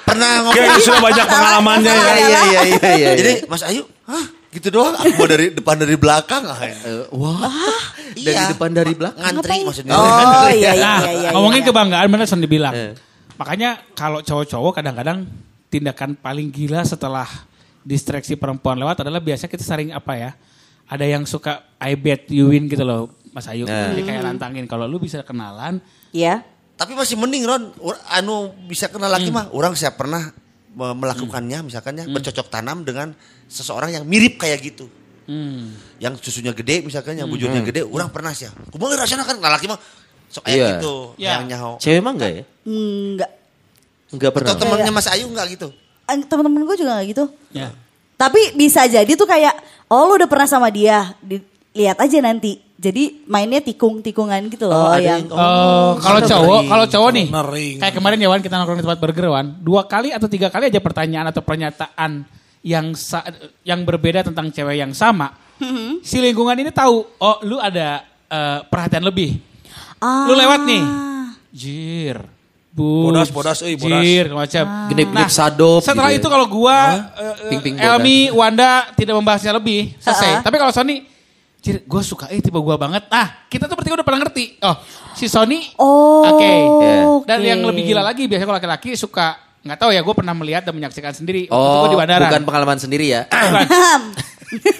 Pernah 0.00 0.46
ngomong. 0.46 0.54
Kayak 0.54 0.78
sudah 0.78 1.02
banyak 1.02 1.26
pengalamannya 1.26 1.90
ya. 1.90 1.98
Iya, 1.98 2.14
iya, 2.14 2.40
iya, 2.62 2.62
iya. 2.94 3.08
Jadi 3.18 3.32
Mas 3.50 3.66
Ayu, 3.66 3.82
hah 4.06 4.22
gitu 4.50 4.70
doang? 4.70 4.94
Aku 4.94 5.10
mau 5.14 5.26
dari 5.26 5.50
depan 5.50 5.74
dari 5.74 5.98
belakang 5.98 6.46
ah. 6.46 6.58
Eh, 6.62 7.10
Wah, 7.10 7.42
dari 8.14 8.22
Iya. 8.22 8.54
depan 8.54 8.70
dari 8.70 8.94
belakang. 8.94 9.18
Ngantri 9.18 9.50
Ngapain? 9.50 9.66
maksudnya. 9.66 9.92
Oh 9.92 10.46
iya 10.54 10.70
iya 10.70 10.70
Nah, 10.78 10.98
iya. 11.02 11.10
iya, 11.10 11.28
ngomongin 11.34 11.58
iya. 11.60 11.68
kebanggaan 11.74 12.06
bener 12.06 12.26
Son 12.26 12.38
dibilang. 12.38 12.70
Eh. 12.70 12.94
Makanya 13.34 13.82
kalau 13.90 14.22
cowok-cowok 14.22 14.78
kadang-kadang 14.78 15.26
tindakan 15.70 16.12
paling 16.12 16.50
gila 16.50 16.82
setelah 16.82 17.26
distraksi 17.80 18.34
perempuan 18.34 18.76
lewat 18.76 19.00
adalah 19.00 19.18
biasa 19.18 19.46
kita 19.46 19.62
sering 19.62 19.90
apa 19.90 20.12
ya? 20.12 20.30
Ada 20.84 21.06
yang 21.06 21.22
suka 21.22 21.78
I 21.78 21.94
bet 21.94 22.26
you 22.28 22.50
win 22.50 22.66
gitu 22.66 22.82
loh, 22.82 23.14
Mas 23.30 23.46
Ayu. 23.46 23.64
Jadi 23.64 24.02
kayak 24.02 24.26
nantangin 24.26 24.66
kalau 24.66 24.84
lu 24.84 24.98
bisa 24.98 25.22
kenalan, 25.22 25.78
Ya. 26.10 26.42
Tapi 26.74 26.96
masih 26.96 27.12
mending 27.14 27.44
Ron, 27.44 27.76
anu 28.08 28.56
bisa 28.64 28.88
kenal 28.88 29.12
lagi 29.12 29.28
mah. 29.28 29.52
Orang 29.52 29.76
saya 29.76 29.92
pernah 29.92 30.32
me- 30.72 30.96
melakukannya 30.96 31.60
misalkan 31.60 31.92
ya 31.94 32.08
bercocok 32.08 32.48
tanam 32.48 32.82
dengan 32.82 33.12
seseorang 33.46 33.92
yang 33.92 34.02
mirip 34.02 34.40
kayak 34.40 34.64
gitu. 34.64 34.88
hmm, 35.28 35.76
Yang 36.00 36.24
susunya 36.24 36.56
gede 36.56 36.80
misalkan, 36.80 37.20
yang 37.20 37.28
bujurnya 37.28 37.60
gede, 37.60 37.84
orang 37.84 38.08
pernah 38.08 38.32
sih. 38.32 38.48
Kumaha 38.72 38.96
rasanya 38.96 39.22
kan 39.22 39.36
laki 39.36 39.68
mah 39.68 39.76
sok 40.26 40.48
kayak 40.48 40.56
Iya. 40.56 40.68
gitu, 40.74 40.94
Iya. 41.20 41.30
yang 41.36 41.44
nyaho. 41.46 41.72
Cewek 41.78 42.00
mah 42.00 42.12
enggak 42.16 42.30
ya? 42.32 42.44
Enggak. 42.64 43.30
Enggak 44.10 44.30
pernah. 44.34 44.52
Atau 44.52 44.62
temannya 44.62 44.92
Mas 44.92 45.06
Ayu 45.06 45.26
enggak 45.26 45.46
gitu? 45.54 45.68
Eh, 46.06 46.16
Temen-temen 46.26 46.66
gue 46.66 46.76
juga 46.76 46.98
gak 46.98 47.06
gitu. 47.06 47.24
ya. 47.50 47.70
Tapi 48.14 48.52
bisa 48.52 48.84
jadi 48.84 49.08
tuh 49.14 49.24
kayak, 49.24 49.54
oh 49.88 50.04
lu 50.04 50.18
udah 50.18 50.28
pernah 50.28 50.44
sama 50.44 50.68
dia, 50.68 51.14
Di- 51.22 51.40
lihat 51.72 51.96
aja 51.96 52.18
nanti. 52.20 52.58
Jadi 52.76 53.24
mainnya 53.24 53.60
tikung-tikungan 53.60 54.40
gitu 54.48 54.64
loh. 54.64 54.88
Oh, 54.88 54.92
ada 54.92 55.00
yang, 55.00 55.28
Oh, 55.28 55.96
kalau 55.96 56.20
cowok, 56.20 56.60
kalau 56.64 56.84
cowok 56.88 57.10
nih, 57.12 57.26
kayak 57.76 57.94
kemarin 57.94 58.16
ya 58.16 58.28
Wan 58.28 58.40
kita 58.40 58.56
nongkrong 58.56 58.80
di 58.80 58.84
tempat 58.84 58.98
burger 58.98 59.28
Wan, 59.28 59.46
dua 59.60 59.84
kali 59.84 60.10
atau 60.10 60.24
tiga 60.26 60.48
kali 60.48 60.72
aja 60.72 60.80
pertanyaan 60.80 61.28
atau 61.28 61.44
pernyataan 61.44 62.24
yang 62.60 62.92
yang 63.62 63.80
berbeda 63.84 64.24
tentang 64.24 64.48
cewek 64.48 64.80
yang 64.80 64.92
sama, 64.92 65.28
si 66.00 66.20
lingkungan 66.20 66.56
ini 66.56 66.72
tahu, 66.72 67.04
oh 67.16 67.36
lu 67.44 67.56
ada 67.56 68.00
eh, 68.26 68.58
perhatian 68.64 69.04
lebih, 69.04 69.36
Ah. 70.00 70.24
lu 70.24 70.32
lewat 70.32 70.60
nih, 70.64 70.82
jir, 71.52 72.16
bu, 72.80 73.12
Bodas, 73.12 73.28
bodas, 73.28 73.58
euy, 73.60 73.76
bodas. 73.76 74.00
jir, 74.00 74.32
macam. 74.32 74.64
Genip-genip 74.88 75.28
sadop 75.28 75.84
Setelah 75.84 76.08
gitu 76.10 76.24
itu 76.24 76.26
ya. 76.26 76.32
kalau 76.32 76.46
gua, 76.48 76.76
eh, 77.12 77.34
Ping-ping 77.52 77.76
eh, 77.76 77.84
Elmi, 77.84 78.18
Wanda 78.32 78.88
tidak 78.96 79.20
membahasnya 79.20 79.52
lebih, 79.52 79.92
selesai. 80.00 80.30
Ah. 80.30 80.42
Tapi 80.42 80.56
kalau 80.56 80.72
Sony, 80.72 81.04
jir, 81.60 81.84
gue 81.84 82.02
suka 82.02 82.26
eh 82.28 82.40
tipe 82.40 82.56
gua 82.56 82.74
banget. 82.74 83.04
Nah, 83.06 83.44
kita 83.46 83.68
tuh 83.68 83.76
bertiga 83.76 84.00
udah 84.00 84.06
pernah 84.08 84.24
ngerti. 84.24 84.56
Oh, 84.64 84.76
si 85.12 85.28
Sony 85.28 85.76
Oh. 85.76 86.24
Oke. 86.24 86.48
Iya. 86.48 86.96
Dan 87.28 87.38
oke. 87.38 87.46
yang 87.46 87.60
lebih 87.62 87.82
gila 87.84 88.00
lagi 88.00 88.24
biasanya 88.24 88.48
kalau 88.48 88.58
laki-laki 88.58 88.96
suka 88.96 89.36
nggak 89.60 89.76
tahu 89.76 89.92
ya 89.92 90.00
gue 90.00 90.14
pernah 90.16 90.32
melihat 90.32 90.64
dan 90.64 90.72
menyaksikan 90.72 91.12
sendiri 91.12 91.44
waktu 91.44 91.52
itu 91.52 91.68
Oh, 91.68 91.84
gue 91.84 91.92
di 91.92 92.00
bandara. 92.00 92.24
bukan 92.26 92.42
pengalaman 92.42 92.78
sendiri 92.80 93.12
ya. 93.12 93.22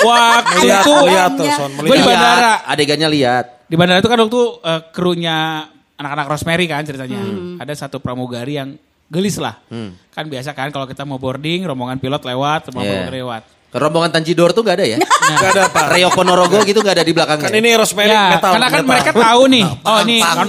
Waktu 0.00 0.56
Melihat, 0.58 0.82
itu 0.82 0.92
melihat 0.98 1.30
tuh, 1.36 1.46
Son. 1.52 1.70
gue 1.78 1.94
di 1.94 2.02
bandara. 2.02 2.52
Adegannya 2.66 3.08
lihat. 3.08 3.44
Di 3.68 3.76
bandara 3.76 4.00
itu 4.00 4.08
kan 4.08 4.18
waktu 4.18 4.40
uh, 4.58 4.80
krunya 4.90 5.68
anak-anak 6.00 6.26
Rosemary 6.26 6.64
kan 6.64 6.80
ceritanya. 6.80 7.20
Ada 7.58 7.72
satu 7.78 8.00
pramugari 8.00 8.56
yang 8.56 8.74
gelis 9.06 9.36
lah. 9.36 9.60
Kan 10.08 10.24
biasa 10.26 10.50
kan 10.50 10.68
kalau 10.68 10.84
kita 10.84 11.04
mau 11.04 11.16
boarding 11.16 11.62
rombongan 11.62 11.96
pilot 11.96 12.24
lewat, 12.24 12.60
rombongan 12.66 12.80
Iya. 12.82 12.94
pramugari 12.98 13.20
lewat. 13.20 13.42
Rombongan 13.70 14.10
Tanjidor 14.10 14.50
tuh 14.50 14.66
gak 14.66 14.76
ada 14.76 14.86
ya? 14.88 14.98
Gak 15.36 15.50
ada 15.52 15.62
Pak. 15.68 15.94
Reo 15.94 16.10
Ponorogo 16.10 16.58
gitu 16.60 16.80
gak 16.80 16.98
ada 16.98 17.04
di 17.04 17.12
belakangnya. 17.12 17.46
Kan 17.46 17.54
ini 17.54 17.70
Rosemary 17.72 18.10
Ya, 18.10 18.34
metal. 18.34 18.50
karena 18.50 18.66
kan 18.66 18.74
metal. 18.76 18.90
mereka 18.90 19.10
tahu 19.14 19.42
nih. 19.46 19.64
Oh 19.80 19.98
ini 20.02 20.16
kan 20.18 20.48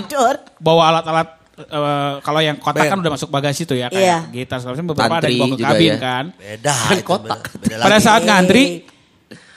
bawa 0.57 0.83
alat-alat 0.89 1.27
eh, 1.59 2.13
kalau 2.19 2.39
yang 2.39 2.57
kotak 2.57 2.89
kan 2.89 2.97
udah 2.97 3.11
masuk 3.13 3.29
bagasi 3.29 3.61
tuh 3.63 3.77
ya 3.77 3.87
kayak 3.87 4.33
gitar 4.33 4.57
segala 4.57 4.73
macam 4.73 4.87
beberapa 4.89 5.05
ada 5.11 5.21
Tantri 5.21 5.29
yang 5.29 5.37
bawa 5.37 5.47
ke 5.47 5.57
juga 5.59 5.69
kabin 5.69 5.85
ya. 5.85 5.97
kan. 5.99 6.23
Beda. 6.33 6.73
Kan 6.73 6.97
kotak. 7.03 7.39
beda- 7.45 7.61
beda 7.61 7.83
Pada 7.83 7.97
saat 7.99 8.21
ngantri 8.23 8.63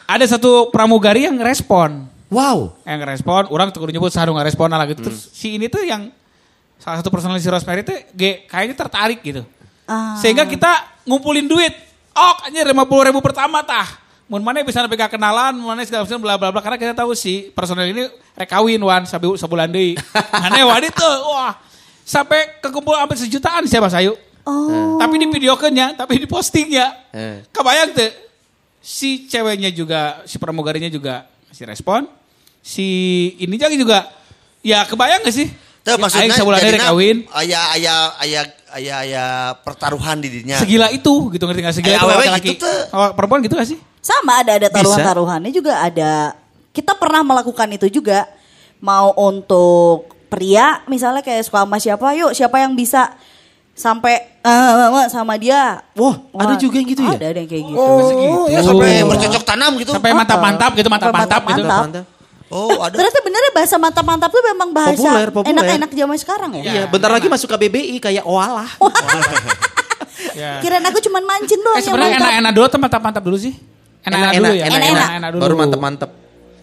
ada 0.05 0.25
satu 0.27 0.51
pramugari 0.69 1.25
yang 1.25 1.37
respon. 1.39 2.05
Wow. 2.35 2.75
Yang 2.83 3.01
respon, 3.07 3.47
orang 3.55 3.71
tuh 3.71 3.79
kudu 3.87 3.95
nyebut 3.95 4.11
sarung 4.11 4.35
nggak 4.35 4.51
respon 4.51 4.67
lah 4.67 4.83
gitu. 4.91 5.07
Terus 5.07 5.31
si 5.31 5.55
ini 5.55 5.71
tuh 5.71 5.87
yang 5.87 6.11
salah 6.83 6.99
satu 6.99 7.15
personalis 7.15 7.47
si 7.47 7.49
Rosemary 7.49 7.87
tuh 7.87 7.95
ge, 8.11 8.51
kayaknya 8.51 8.75
tertarik 8.75 9.23
gitu. 9.23 9.47
Ah. 9.87 10.19
Sehingga 10.19 10.43
kita 10.43 11.03
ngumpulin 11.07 11.47
duit. 11.47 11.73
Ok, 12.15 12.51
anjir 12.51 12.67
50 12.67 13.09
ribu 13.11 13.23
pertama 13.23 13.63
tah. 13.63 14.03
Mun 14.27 14.41
mana 14.41 14.65
bisa 14.65 14.81
sampai 14.81 14.97
kenalan, 15.07 15.55
mana 15.55 15.85
segala 15.85 16.09
macam 16.09 16.19
bla 16.19 16.35
bla 16.41 16.49
bla 16.51 16.61
karena 16.65 16.79
kita 16.81 16.95
tahu 16.97 17.13
si 17.13 17.53
personel 17.53 17.87
ini 17.93 18.09
rek 18.35 18.49
kawin 18.49 18.81
wan 18.81 19.05
sabu 19.05 19.37
sebulan 19.37 19.71
deui. 19.71 19.95
Aneh 20.33 20.65
wan 20.67 20.83
itu. 20.83 21.11
Wah. 21.31 21.55
Sampai 22.05 22.61
kekumpul 22.61 22.97
sampai 22.97 23.17
sejutaan 23.17 23.63
sih 23.69 23.79
Mas 23.79 23.95
Ayu. 23.95 24.17
Oh. 24.45 25.01
Tapi 25.01 25.15
di 25.17 25.27
videokannya, 25.29 25.97
tapi 25.97 26.21
di 26.21 26.29
postingnya. 26.29 27.13
Eh. 27.13 27.49
Kebayang 27.49 27.97
tuh. 27.97 28.13
Si 28.85 29.25
ceweknya 29.25 29.73
juga, 29.73 30.21
si 30.29 30.37
pramugarinya 30.37 30.93
juga 30.93 31.25
masih 31.49 31.65
respon. 31.65 32.05
Si 32.65 32.89
ini 33.37 33.61
jadi 33.61 33.77
juga, 33.77 34.09
ya 34.65 34.89
kebayang 34.89 35.21
gak 35.21 35.37
sih? 35.37 35.53
Tuh, 35.85 36.01
maksudnya 36.01 36.33
Aing 36.33 36.41
sebulan 36.41 36.59
dari 36.65 36.81
kawin. 36.81 37.17
Aya 37.29 37.61
aya 37.77 37.95
aya 38.17 38.41
aya 38.73 38.95
aya 39.05 39.25
pertaruhan 39.61 40.17
di 40.17 40.33
dirinya. 40.33 40.57
Segila 40.57 40.89
itu 40.89 41.29
gitu 41.29 41.45
ngerti 41.45 41.61
gak? 41.61 41.75
Segila 41.77 41.93
Eh, 41.93 42.01
itu 42.01 42.09
laki-laki. 42.09 42.49
gitu 42.57 42.65
tuh. 42.65 42.81
Oh, 42.97 43.13
perempuan 43.13 43.45
gitu 43.45 43.53
gak 43.61 43.69
sih? 43.69 43.77
Sama 44.01 44.41
ada 44.41 44.57
ada 44.57 44.73
taruhan-taruhannya 44.73 45.53
juga 45.53 45.77
ada. 45.77 46.33
Kita 46.73 46.97
pernah 46.97 47.21
melakukan 47.21 47.69
itu 47.77 47.93
juga. 47.93 48.25
Mau 48.81 49.13
untuk 49.17 50.09
pria 50.33 50.81
misalnya 50.89 51.21
kayak 51.21 51.45
suka 51.45 51.69
sama 51.69 51.77
siapa, 51.77 52.17
yuk 52.17 52.33
siapa 52.33 52.65
yang 52.65 52.73
bisa 52.73 53.13
sampai 53.77 54.41
eh, 54.41 55.09
sama 55.13 55.37
dia. 55.37 55.85
Wah, 56.01 56.17
ada 56.33 56.57
juga 56.57 56.81
yang 56.81 56.89
gitu 56.89 57.05
ya? 57.05 57.13
Ada 57.13 57.27
ada 57.29 57.39
yang 57.45 57.51
kayak 57.53 57.65
gitu. 57.69 57.77
Oh, 57.77 58.49
ya 58.49 58.61
sampai 58.65 59.05
bercocok 59.05 59.45
tanam 59.45 59.73
gitu. 59.77 59.93
Sampai 59.93 60.17
mantap-mantap 60.17 60.73
gitu, 60.81 60.89
mantap-mantap 60.89 61.43
gitu. 61.45 61.61
Mantap. 61.61 62.05
Oh, 62.55 62.79
ada. 62.81 62.95
Ternyata 62.95 63.19
benernya 63.19 63.51
bahasa 63.51 63.75
mantap-mantap 63.75 64.31
tuh 64.31 64.39
memang 64.47 64.71
bahasa 64.71 64.95
Populer, 64.95 65.29
populer. 65.29 65.51
enak-enak 65.59 65.91
zaman 65.91 66.17
sekarang 66.17 66.51
ya. 66.55 66.63
Iya, 66.63 66.83
bentar 66.87 67.11
lagi 67.11 67.27
masuk 67.27 67.51
KBBI 67.51 67.99
kayak 67.99 68.25
oalah. 68.25 68.71
Ya. 70.35 70.59
Kirain 70.59 70.83
aku 70.83 70.99
cuman 70.99 71.23
mancing 71.23 71.63
doang 71.63 71.79
Eh 71.79 71.83
yang 71.83 71.95
sebenarnya 71.95 72.19
enak-enak 72.19 72.53
dulu 72.55 72.65
atau 72.67 72.79
mantap-mantap 72.79 73.23
dulu 73.23 73.37
sih? 73.39 73.55
Enak-enak 74.03 74.33
dulu 74.35 74.51
ya? 74.53 74.65
enak-enak. 74.67 75.31
Dulu. 75.31 75.41
Baru 75.43 75.55
mantep-mantep. 75.55 76.11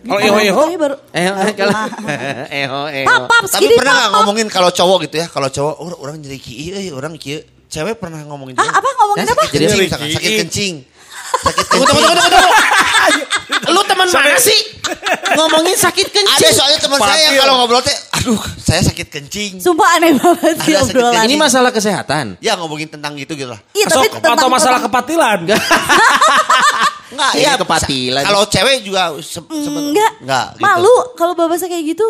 Kalau 0.01 0.19
Eho 0.19 0.38
Eho. 0.41 0.63
Baru 0.75 0.95
Eh, 1.13 1.27
kalau 1.54 1.71
eho 2.63 2.82
eho. 2.91 3.06
papap 3.08 3.43
Tapi 3.47 3.65
pernah 3.71 3.93
nggak 3.93 4.12
ngomongin 4.12 4.47
kalau 4.49 4.69
cowok 4.71 4.97
gitu 5.08 5.15
ya? 5.19 5.27
Kalau 5.27 5.47
cowok 5.47 5.73
oh, 5.77 5.88
orang 5.99 6.19
jadi 6.19 6.36
kieu 6.36 6.73
euy, 6.73 6.91
orang 6.91 7.15
kieu. 7.15 7.39
Cewek 7.67 7.95
pernah 7.95 8.19
ngomongin 8.27 8.60
Ah, 8.60 8.67
apa 8.75 8.88
ngomongin 8.99 9.23
apa? 9.23 9.39
Sakit 9.39 9.51
kencing, 9.56 9.67
Jadi 9.71 9.84
misalkan, 9.88 10.08
kieu. 10.10 10.15
sakit 10.19 10.32
kencing. 10.43 10.73
Sakit 11.32 11.63
kencing. 11.63 11.71
tunggu, 11.71 11.86
tunggu, 11.88 12.12
tunggu, 12.12 12.27
tunggu. 12.27 12.51
Lu 13.68 13.82
teman 13.84 14.08
mana 14.08 14.38
sih? 14.38 14.60
Ngomongin 15.34 15.74
sakit 15.74 16.08
Ada 16.08 16.16
kencing. 16.18 16.54
soalnya 16.54 16.80
teman 16.80 17.00
saya 17.00 17.22
yang 17.24 17.36
kalau 17.40 17.54
ngobrol 17.58 17.80
teh, 17.80 17.96
aduh, 18.12 18.42
saya 18.58 18.82
sakit 18.84 19.08
kencing. 19.08 19.52
Sumpah 19.58 19.96
aneh 19.96 20.12
banget 20.14 20.56
sih 20.62 20.74
Ada 20.74 20.84
obrolan. 20.84 21.24
Ini 21.24 21.36
masalah 21.36 21.72
kesehatan. 21.72 22.26
Ya 22.40 22.54
ngomongin 22.56 22.88
tentang 22.88 23.16
gitu 23.16 23.34
gitu 23.34 23.48
lah. 23.48 23.60
Iya, 23.72 23.88
tapi 23.88 24.10
tentang 24.10 24.36
atau 24.36 24.50
masalah 24.50 24.78
tentang- 24.78 24.92
kepatilan. 24.92 25.40
Enggak, 27.12 27.32
Ini 27.36 27.44
ya 27.44 27.54
kepatilan. 27.60 28.24
Kalau 28.24 28.42
cewek 28.48 28.78
juga 28.82 29.12
se 29.20 29.44
Enggak, 29.44 30.12
enggak 30.24 30.46
gitu. 30.56 30.64
malu 30.64 30.96
kalau 31.20 31.36
babasnya 31.36 31.68
kayak 31.68 31.92
gitu. 31.92 32.08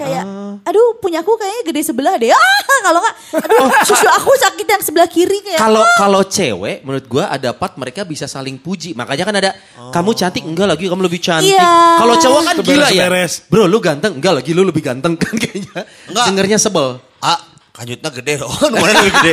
Kayak, 0.00 0.24
aduh 0.64 0.96
punyaku 0.96 1.36
kayaknya 1.36 1.62
gede 1.68 1.80
sebelah 1.84 2.14
deh. 2.16 2.32
Ah, 2.32 2.40
kalau 2.88 2.98
enggak, 3.04 3.14
aduh 3.36 3.68
susu 3.88 4.08
aku 4.08 4.32
sakit 4.32 4.66
yang 4.66 4.82
sebelah 4.82 5.08
kiri 5.12 5.38
kayak. 5.44 5.60
Kalau 5.60 5.84
kalau 6.00 6.22
cewek 6.24 6.80
menurut 6.80 7.04
gua 7.04 7.28
ada 7.28 7.52
part 7.52 7.76
mereka 7.76 8.08
bisa 8.08 8.24
saling 8.24 8.56
puji. 8.56 8.96
Makanya 8.96 9.24
kan 9.28 9.36
ada 9.36 9.50
kamu 9.92 10.10
cantik 10.16 10.42
enggak 10.48 10.72
lagi 10.72 10.88
kamu 10.88 11.02
lebih 11.04 11.20
cantik. 11.20 11.52
Iya. 11.52 12.00
Kalau 12.00 12.14
cowok 12.16 12.40
kan 12.48 12.54
gila 12.64 12.88
ya. 12.88 13.06
Bro 13.52 13.68
lu 13.68 13.78
ganteng 13.78 14.16
enggak 14.16 14.40
lagi 14.40 14.50
lu 14.56 14.64
lebih 14.64 14.80
ganteng 14.80 15.20
kan 15.20 15.34
kayaknya. 15.36 15.84
Enggak. 16.08 16.24
Dengernya 16.32 16.56
sebel. 16.56 16.96
Ah, 17.20 17.36
kanjutnya 17.76 18.08
gede 18.08 18.32
dong. 18.42 18.52
Mana 18.72 19.04
lebih 19.04 19.12
gede? 19.20 19.32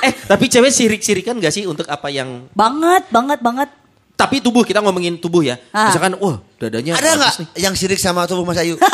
Eh 0.00 0.12
tapi 0.24 0.48
cewek 0.48 0.72
sirik-sirikan 0.72 1.36
gak 1.36 1.52
sih 1.52 1.68
untuk 1.68 1.84
apa 1.84 2.08
yang 2.08 2.48
banget, 2.56 3.04
banget, 3.12 3.38
banget. 3.44 3.68
Tapi 4.20 4.36
tubuh 4.38 4.60
kita 4.60 4.78
ngomongin 4.78 5.16
tubuh 5.16 5.40
ya. 5.40 5.56
Ah. 5.70 5.88
Misalkan 5.88 6.12
wah 6.16 6.36
dadanya 6.56 6.92
Ada 6.94 7.10
nggak 7.16 7.32
yang 7.56 7.72
sirik 7.72 7.96
sama 7.96 8.28
tubuh 8.28 8.44
Mas 8.44 8.60
Ayu? 8.60 8.76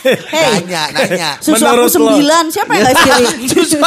Hey, 0.00 0.64
nanya, 0.64 0.88
nanya. 0.96 1.30
susu 1.44 1.60
Menurut 1.60 1.92
aku 1.92 2.00
lo. 2.00 2.08
sembilan, 2.08 2.44
siapa 2.48 2.72
yang 2.72 2.88
gak 2.88 2.96
sirik? 3.04 3.36
susu, 3.52 3.78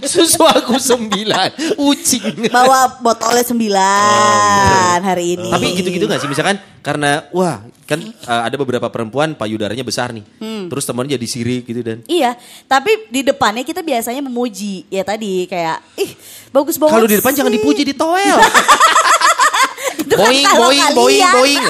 susu 0.00 0.40
aku 0.40 0.80
sembilan. 0.80 1.76
Ucing. 1.76 2.48
Bawa 2.48 2.96
botolnya 2.96 3.44
sembilan 3.44 4.98
hari 4.98 5.36
ini. 5.36 5.52
Tapi 5.52 5.66
gitu-gitu 5.76 6.08
gak 6.08 6.24
sih? 6.24 6.28
Misalkan 6.30 6.56
karena 6.80 7.28
wah 7.36 7.60
kan 7.84 8.00
uh, 8.00 8.42
ada 8.48 8.56
beberapa 8.56 8.88
perempuan 8.88 9.36
payudaranya 9.36 9.84
besar 9.84 10.08
nih. 10.08 10.24
Hmm. 10.40 10.72
Terus 10.72 10.88
temennya 10.88 11.20
jadi 11.20 11.26
sirik 11.28 11.68
gitu 11.68 11.84
dan. 11.84 12.00
Iya, 12.08 12.40
tapi 12.64 13.12
di 13.12 13.20
depannya 13.20 13.60
kita 13.60 13.84
biasanya 13.84 14.24
memuji. 14.24 14.88
Ya 14.88 15.04
tadi 15.04 15.44
kayak, 15.44 15.84
ih 16.00 16.16
bagus 16.48 16.80
banget 16.80 16.96
Kalau 16.96 17.04
di 17.04 17.16
depan 17.20 17.32
jangan 17.36 17.52
sih." 17.52 17.60
dipuji 17.60 17.82
di 17.84 17.92
toel. 17.92 18.40
Itu 20.10 20.18
kan 20.18 20.26
boing, 20.26 20.42
kalau 20.42 20.66
boing, 20.66 20.82
boing, 20.90 21.22
kalian. 21.22 21.34
boing. 21.38 21.62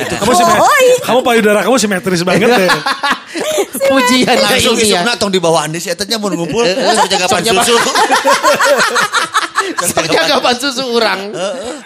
Kamu 0.00 0.32
sih, 0.32 0.46
kamu 1.02 1.18
payudara 1.26 1.58
kamu 1.66 1.76
simetris 1.76 2.22
banget 2.22 2.46
deh. 2.46 2.70
Pujian 3.90 4.36
Langsung 4.38 4.78
ya. 4.78 5.02
isukna 5.02 5.18
tong 5.18 5.34
di 5.34 5.42
bawah 5.42 5.66
andi 5.66 5.82
sih 5.82 5.90
etanya 5.90 6.22
mau 6.22 6.30
ngumpul. 6.30 6.62
Terus 6.62 7.10
jaga 7.10 7.26
pan 7.26 7.42
Sok 7.42 7.66
susu. 7.66 7.90
Jagapan 10.06 10.54
susu 10.54 10.82
orang. 10.98 11.34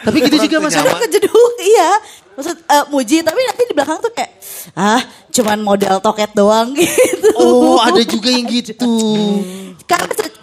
Tapi 0.05 0.17
gitu 0.29 0.37
juga 0.45 0.61
mas. 0.61 0.77
Nyaman. 0.77 0.93
Kadang 0.93 1.01
kejeduk, 1.09 1.53
iya. 1.65 1.91
Maksud 2.35 2.57
eh, 2.61 2.85
muji, 2.91 3.23
tapi 3.23 3.41
nanti 3.47 3.63
di 3.65 3.75
belakang 3.79 4.03
tuh 4.03 4.11
kayak, 4.11 4.31
ah 4.75 4.99
cuman 5.31 5.59
modal 5.63 6.03
toket 6.03 6.35
doang 6.35 6.75
gitu. 6.79 7.31
Oh 7.39 7.79
ada 7.81 8.03
juga 8.03 8.29
yang 8.29 8.45
gitu. 8.51 8.91
Karena 9.89 10.11
se- 10.13 10.35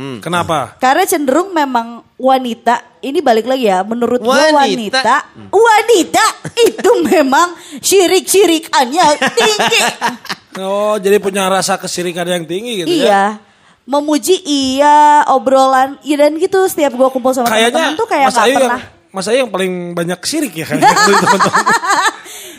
bawah. 0.00 0.18
Kenapa? 0.18 0.58
Karena 0.76 1.04
cenderung 1.04 1.50
memang 1.50 2.00
wanita, 2.16 3.00
ini 3.00 3.20
balik 3.20 3.44
lagi 3.44 3.66
ya, 3.66 3.80
menurut 3.80 4.16
gue 4.18 4.28
Wanita. 4.28 4.56
wanita, 4.56 5.14
wanita 5.46 6.24
itu 6.62 6.90
memang 7.06 7.48
syirik-syirikannya 7.78 9.06
tinggi. 9.30 9.80
Oh, 10.56 10.96
jadi 10.96 11.16
punya 11.16 11.46
rasa 11.46 11.76
kesirikan 11.76 12.24
yang 12.24 12.42
tinggi 12.42 12.80
gitu 12.80 12.88
ya? 12.88 12.96
iya. 12.96 13.24
Memuji 13.84 14.38
iya, 14.40 15.26
obrolan, 15.26 15.98
iya 16.00 16.16
dan 16.18 16.36
gitu 16.36 16.62
setiap 16.64 16.90
gue 16.90 17.08
kumpul 17.10 17.30
sama 17.30 17.48
teman-teman 17.48 17.94
tuh 17.94 18.06
kayak 18.06 18.26
Mas 18.26 18.34
gak 18.34 18.44
Ayu 18.44 18.52
yang 18.52 18.60
pernah. 18.62 18.82
Mas 19.10 19.26
Ayu 19.26 19.38
yang 19.40 19.50
paling 19.50 19.72
banyak 19.92 20.20
sirik 20.22 20.54
ya 20.54 20.64
kayaknya 20.64 20.94
dari 20.94 21.14
teman-teman. 21.24 21.64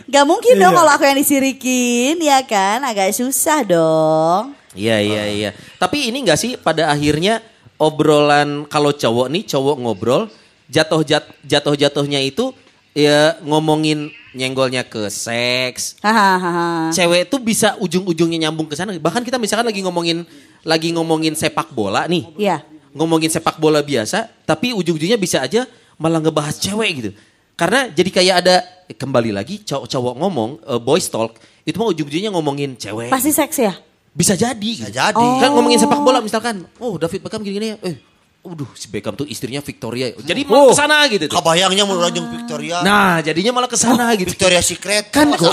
Gak 0.05 0.25
mungkin 0.27 0.53
dong 0.57 0.73
Iya. 0.73 0.79
kalau 0.81 0.91
aku 0.91 1.03
yang 1.05 1.15
disirikin, 1.15 2.15
ya 2.19 2.43
kan? 2.43 2.83
Agak 2.83 3.15
susah 3.15 3.63
dong. 3.63 4.51
Iya 4.75 4.97
iya 5.03 5.23
iya. 5.27 5.49
Tapi 5.75 6.11
ini 6.11 6.23
enggak 6.23 6.39
sih 6.39 6.55
pada 6.55 6.87
akhirnya 6.87 7.43
obrolan 7.81 8.69
kalau 8.69 8.93
cowok 8.93 9.27
nih 9.33 9.43
cowok 9.49 9.75
ngobrol 9.81 10.29
jatuh 10.71 11.03
jat, 11.03 11.27
jatuh 11.43 11.75
jatuhnya 11.75 12.23
itu 12.23 12.55
ya 12.95 13.35
ngomongin 13.43 14.11
nyenggolnya 14.31 14.87
ke 14.87 15.11
seks. 15.11 15.99
Hahaha. 15.99 16.91
Cewek 16.95 17.27
tuh 17.27 17.43
bisa 17.43 17.75
ujung-ujungnya 17.83 18.47
nyambung 18.47 18.71
ke 18.71 18.79
sana. 18.79 18.95
Bahkan 18.95 19.27
kita 19.27 19.35
misalkan 19.35 19.67
lagi 19.67 19.83
ngomongin 19.83 20.23
lagi 20.63 20.95
ngomongin 20.95 21.35
sepak 21.35 21.75
bola 21.75 22.07
nih. 22.07 22.23
Iya. 22.39 22.63
Ngomongin 22.95 23.31
sepak 23.31 23.59
bola 23.59 23.79
biasa, 23.79 24.27
tapi 24.43 24.75
ujung-ujungnya 24.75 25.19
bisa 25.19 25.43
aja 25.43 25.67
malah 25.99 26.19
ngebahas 26.23 26.59
cewek 26.59 26.89
gitu. 26.99 27.11
Karena 27.59 27.87
jadi 27.91 28.09
kayak 28.09 28.35
ada 28.43 28.55
kembali 28.95 29.31
lagi 29.35 29.63
cowok-cowok 29.63 30.13
ngomong 30.19 30.51
eh, 30.63 30.79
boys 30.79 31.07
talk 31.07 31.35
itu 31.67 31.75
mah 31.77 31.91
ujung-ujungnya 31.91 32.31
ngomongin 32.31 32.75
cewek. 32.79 33.11
Pasti 33.11 33.31
seks 33.31 33.57
ya? 33.59 33.75
Bisa 34.11 34.35
jadi. 34.35 34.71
Bisa 34.77 34.91
jadi. 34.91 35.27
Kan 35.39 35.55
ngomongin 35.55 35.79
sepak 35.79 35.99
bola 35.99 36.19
misalkan, 36.19 36.67
oh 36.77 36.99
David 36.99 37.23
Beckham 37.23 37.41
gini-gini 37.41 37.75
ya. 37.75 37.77
Eh, 37.83 37.95
Waduh, 38.41 38.73
si 38.73 38.89
Beckham 38.89 39.13
tuh 39.13 39.29
istrinya 39.29 39.61
Victoria. 39.61 40.17
Jadi 40.17 40.49
malah 40.49 40.65
Oh. 40.65 40.69
ke 40.73 40.81
sana 40.81 41.05
gitu 41.05 41.29
tuh. 41.29 41.37
Kabayangnya 41.37 41.85
mau 41.85 41.93
rajung 42.01 42.25
Victoria. 42.25 42.81
Nah, 42.81 43.21
jadinya 43.21 43.53
malah 43.53 43.69
ke 43.69 43.77
sana 43.77 44.17
gitu. 44.17 44.33
Victoria 44.33 44.65
Secret. 44.65 45.13
Kan 45.13 45.29
go 45.37 45.45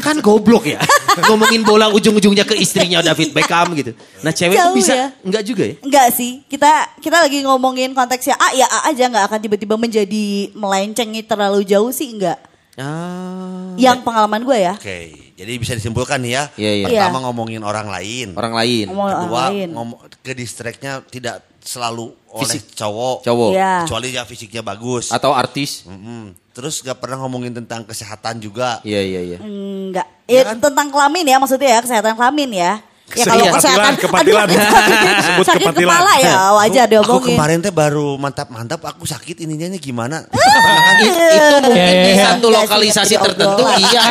kan 0.00 0.16
goblok 0.24 0.64
ya. 0.64 0.80
Ngomongin 1.28 1.60
bola 1.60 1.92
ujung-ujungnya 1.92 2.48
ke 2.48 2.56
istrinya 2.56 3.04
David 3.04 3.36
Beckham 3.36 3.76
gitu. 3.76 3.92
Nah, 4.24 4.32
cewek 4.32 4.56
tuh 4.56 4.64
Jauh 4.64 4.76
bisa 4.80 4.92
ya. 4.96 5.06
enggak 5.20 5.42
juga 5.44 5.62
ya? 5.68 5.74
Enggak 5.84 6.08
sih, 6.16 6.40
kita 6.48 6.88
kita 7.04 7.20
lagi 7.20 7.44
ngomongin 7.44 7.92
konteksnya 7.92 8.40
A 8.40 8.48
ya 8.56 8.64
A 8.64 8.88
aja 8.88 9.12
nggak 9.12 9.24
akan 9.28 9.38
tiba-tiba 9.44 9.76
menjadi 9.76 10.56
melencengi 10.56 11.20
terlalu 11.20 11.68
jauh 11.68 11.92
sih 11.92 12.16
enggak. 12.16 12.40
Ah. 12.80 13.76
Yang 13.76 14.08
pengalaman 14.08 14.40
gue 14.40 14.56
ya. 14.56 14.72
Oke, 14.72 15.25
jadi 15.36 15.52
bisa 15.60 15.76
disimpulkan 15.76 16.16
nih 16.18 16.32
ya. 16.32 16.44
Iya, 16.56 16.72
iya. 16.72 16.86
Pertama 16.88 17.18
Iya. 17.20 17.24
ngomongin 17.28 17.62
orang 17.62 17.86
lain. 17.86 18.28
Orang 18.32 18.54
lain. 18.56 18.86
Ngomong 18.88 19.04
orang 19.04 19.20
Kedua, 19.20 19.42
lain. 19.52 19.68
ngomong 19.76 19.98
ke 20.24 20.32
distreknya 20.32 21.04
tidak 21.06 21.44
selalu 21.60 22.16
oleh 22.32 22.56
Fisik. 22.56 22.72
cowok. 22.72 23.16
Cowok. 23.22 23.50
Iya. 23.52 23.72
Kecuali 23.84 24.08
ya 24.10 24.22
fisiknya 24.24 24.62
bagus. 24.64 25.12
Atau 25.12 25.36
artis. 25.36 25.84
Mm-mm. 25.84 26.32
Terus 26.56 26.80
gak 26.80 26.96
pernah 26.96 27.20
ngomongin 27.20 27.52
tentang 27.52 27.84
kesehatan 27.84 28.40
juga. 28.40 28.80
Iya, 28.80 29.02
iya, 29.04 29.20
iya. 29.20 29.38
Enggak. 29.44 30.08
Ya, 30.24 30.56
tentang 30.56 30.88
kelamin 30.88 31.28
ya 31.28 31.36
maksudnya 31.36 31.78
ya, 31.78 31.80
kesehatan 31.84 32.16
kelamin 32.16 32.50
ya. 32.56 32.72
Ya 33.06 33.22
kalau 33.22 33.38
Kepatilan, 33.38 33.54
kesehatan 33.54 33.92
kepatilan. 33.96 34.44
aduh, 34.44 34.58
sakit, 34.58 34.98
Sebut 35.22 35.46
sakit 35.46 35.62
kepatilan. 35.62 35.90
kepala 35.94 36.12
ya 36.18 36.34
wajar 36.52 36.84
Aku 36.84 36.90
diomongin. 36.92 37.28
kemarin 37.32 37.58
teh 37.60 37.70
baru 37.70 38.08
mantap-mantap, 38.16 38.80
aku 38.82 39.04
sakit 39.04 39.36
ininya 39.40 39.66
nih 39.68 39.80
gimana? 39.80 40.26
I- 40.26 41.06
itu 41.06 41.54
mungkin 41.62 41.70
Iya, 41.72 41.86
iya, 41.86 42.02
di 42.02 42.12
iya. 42.12 42.24
satu 42.26 42.46
Enggak 42.46 42.58
sih, 42.58 42.66
lokalisasi 42.66 43.14
jadi 43.14 43.22
tertentu 43.22 43.62
iya. 43.78 44.02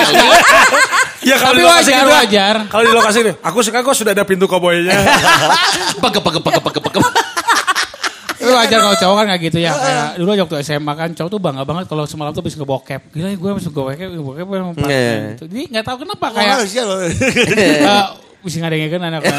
Ya 1.21 1.35
kalau 1.35 1.51
Tapi 1.51 1.59
di 1.59 1.65
lokasi 1.65 1.89
wajar, 1.89 1.99
gitu, 1.99 2.13
wajar. 2.13 2.55
Kalau 2.65 2.83
di 2.83 2.93
lokasi 2.93 3.17
ini, 3.19 3.31
aku 3.35 3.57
suka 3.59 3.77
kok 3.81 3.95
sudah 3.95 4.11
ada 4.11 4.23
pintu 4.23 4.45
koboynya. 4.45 4.93
Pegep 6.01 6.21
pegep 6.21 6.41
pegep 6.41 6.63
pegep 6.63 6.83
pegep. 6.85 7.03
Tapi 8.35 8.51
wajar 8.53 8.77
kalau 8.79 8.93
cowok 8.95 9.15
kan 9.17 9.25
gak 9.27 9.41
gitu 9.43 9.57
ya. 9.57 9.71
Kayak 9.73 10.07
dulu 10.15 10.29
aja 10.29 10.41
waktu 10.45 10.57
SMA 10.61 10.93
kan 10.93 11.09
cowok 11.11 11.29
tuh 11.29 11.41
bangga 11.41 11.63
banget 11.63 11.85
kalau 11.85 12.05
semalam 12.05 12.29
tuh 12.29 12.39
bisa 12.39 12.55
ngebokep. 12.55 13.01
Gila 13.11 13.27
ya 13.27 13.35
gue 13.35 13.51
bisa 13.53 13.67
ngebokep, 13.67 14.07
ngebokep 14.07 14.45
Iya. 14.85 15.13
gitu. 15.33 15.43
Jadi 15.49 15.61
gak 15.67 15.83
tahu 15.83 15.97
kenapa 15.99 16.25
kayak 16.31 16.55
bisa 18.45 18.61
ngadengin 18.61 19.01
anak 19.01 19.25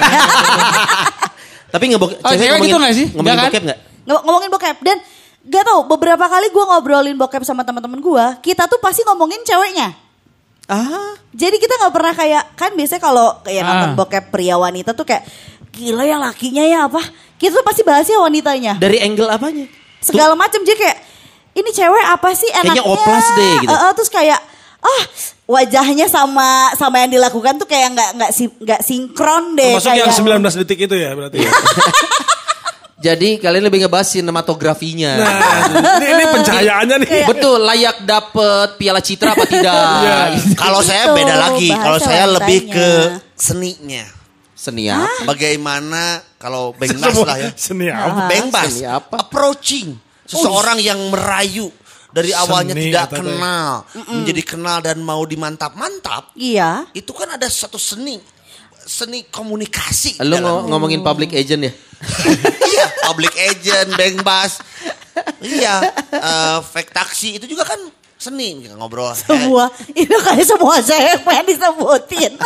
Tapi 1.66 1.84
ngebok 1.88 2.10
Oh, 2.18 2.32
cewek 2.32 2.58
gitu 2.62 2.76
nggak 2.76 2.94
sih? 2.94 3.06
Ngomongin 3.10 3.26
Nggak 3.26 3.36
kan? 3.36 3.46
bokep 3.48 3.62
nggak? 3.64 3.78
Ng- 4.06 4.22
ngomongin 4.22 4.50
bokep 4.50 4.76
dan 4.82 4.96
gak 5.46 5.62
tau 5.62 5.80
beberapa 5.84 6.24
kali 6.26 6.46
gue 6.48 6.64
ngobrolin 6.64 7.16
bokep 7.16 7.42
sama 7.42 7.62
teman-teman 7.62 7.98
gue, 7.98 8.24
kita 8.42 8.66
tuh 8.66 8.78
pasti 8.78 9.02
ngomongin 9.02 9.42
ceweknya. 9.42 9.94
Ah. 10.66 11.14
Jadi 11.30 11.56
kita 11.56 11.74
nggak 11.76 11.92
pernah 11.92 12.10
kayak 12.12 12.44
kan 12.54 12.74
biasanya 12.74 12.98
kalau 12.98 13.38
kayak 13.40 13.62
Ah. 13.62 13.68
nonton 13.68 13.90
bokep 13.94 14.24
pria 14.28 14.56
wanita 14.56 14.90
tuh 14.90 15.06
kayak 15.06 15.22
gila 15.70 16.02
ya 16.02 16.18
lakinya 16.18 16.64
ya 16.64 16.78
apa? 16.86 16.98
Kita 17.36 17.52
tuh 17.52 17.62
pasti 17.62 17.82
bahasnya 17.82 18.18
wanitanya. 18.18 18.72
Dari 18.74 18.98
angle 18.98 19.28
apanya? 19.28 19.66
Segala 20.00 20.34
macam 20.34 20.58
jadi 20.60 20.74
kayak 20.76 20.98
ini 21.54 21.70
cewek 21.70 22.04
apa 22.04 22.28
sih 22.32 22.48
enaknya? 22.48 22.78
Kayaknya 22.78 22.84
oplas 22.88 23.26
deh, 23.32 23.52
gitu. 23.60 23.70
Eh, 23.70 23.78
eh, 23.78 23.92
terus 23.92 24.10
kayak 24.10 24.40
ah 24.78 25.02
wajahnya 25.46 26.06
sama 26.06 26.46
sama 26.74 27.00
yang 27.00 27.12
dilakukan 27.12 27.56
tuh 27.56 27.64
kayak 27.64 27.92
nggak 27.92 28.10
nggak 28.14 28.30
si- 28.30 28.56
nggak 28.56 28.80
sinkron 28.80 29.54
deh 29.54 29.74
Masuk 29.74 29.90
kayak 29.90 30.04
yang 30.04 30.42
19 30.42 30.60
detik 30.62 30.78
itu 30.84 30.94
ya 30.94 31.10
berarti. 31.12 31.38
ya? 31.40 31.50
Jadi 32.96 33.36
kalian 33.36 33.68
lebih 33.68 33.84
ngebahas 33.84 34.08
sinematografinya. 34.08 35.20
Nah, 35.20 35.68
ini, 36.00 36.06
ini 36.08 36.24
pencahayaannya 36.32 36.96
nih. 37.04 37.10
Betul, 37.28 37.60
layak 37.62 38.02
dapet 38.02 38.80
piala 38.80 38.98
citra 38.98 39.36
apa 39.36 39.44
tidak? 39.44 39.76
Iya. 40.02 40.16
Kalau 40.56 40.80
saya 40.80 41.12
beda 41.12 41.34
lagi. 41.36 41.70
Kalau 41.70 41.98
saya 42.00 42.24
lebih 42.26 42.72
ke 42.72 42.88
seninya. 43.36 44.04
Seni 44.56 44.88
apa? 44.88 45.28
Bagaimana 45.28 46.24
kalau 46.40 46.72
bengbas 46.72 47.14
lah 47.20 47.36
ya. 47.38 47.50
Seni 47.54 47.86
apa? 47.86 48.26
Bengbas. 48.26 48.72
Seni 48.72 48.88
apa? 48.88 49.14
Approaching. 49.20 49.92
Seseorang 50.24 50.80
yang 50.80 50.98
merayu. 51.12 51.68
Dari 52.16 52.32
awalnya 52.32 52.72
Seni 52.72 52.88
tidak 52.88 53.06
ya? 53.06 53.16
kenal. 53.20 53.72
Menjadi 54.08 54.42
kenal 54.42 54.78
dan 54.80 54.96
mau 55.04 55.20
dimantap-mantap. 55.22 56.32
Iya. 56.32 56.88
Itu 56.96 57.12
kan 57.12 57.28
ada 57.28 57.44
satu 57.44 57.76
seni. 57.76 58.16
Seni 58.88 59.28
komunikasi. 59.28 60.16
Lu 60.24 60.40
dalam- 60.40 60.64
ngomongin 60.64 61.04
public 61.04 61.36
agent 61.36 61.68
ya? 61.68 61.72
iya, 62.72 62.86
public 63.04 63.36
agent, 63.36 63.88
bengbas. 63.92 64.60
iya, 65.40 65.80
eh, 66.12 66.58
fake 66.62 66.92
taksi 66.92 67.40
itu 67.40 67.48
juga 67.48 67.64
kan 67.64 67.80
seni 68.16 68.64
kita 68.64 68.76
ngobrol. 68.76 69.12
Eh, 69.12 69.16
Semua 69.16 69.68
itu 69.92 70.12
kayak 70.12 70.44
semua 70.44 70.76
saya 70.80 71.16
pengen 71.20 71.52
disebutin. 71.52 72.36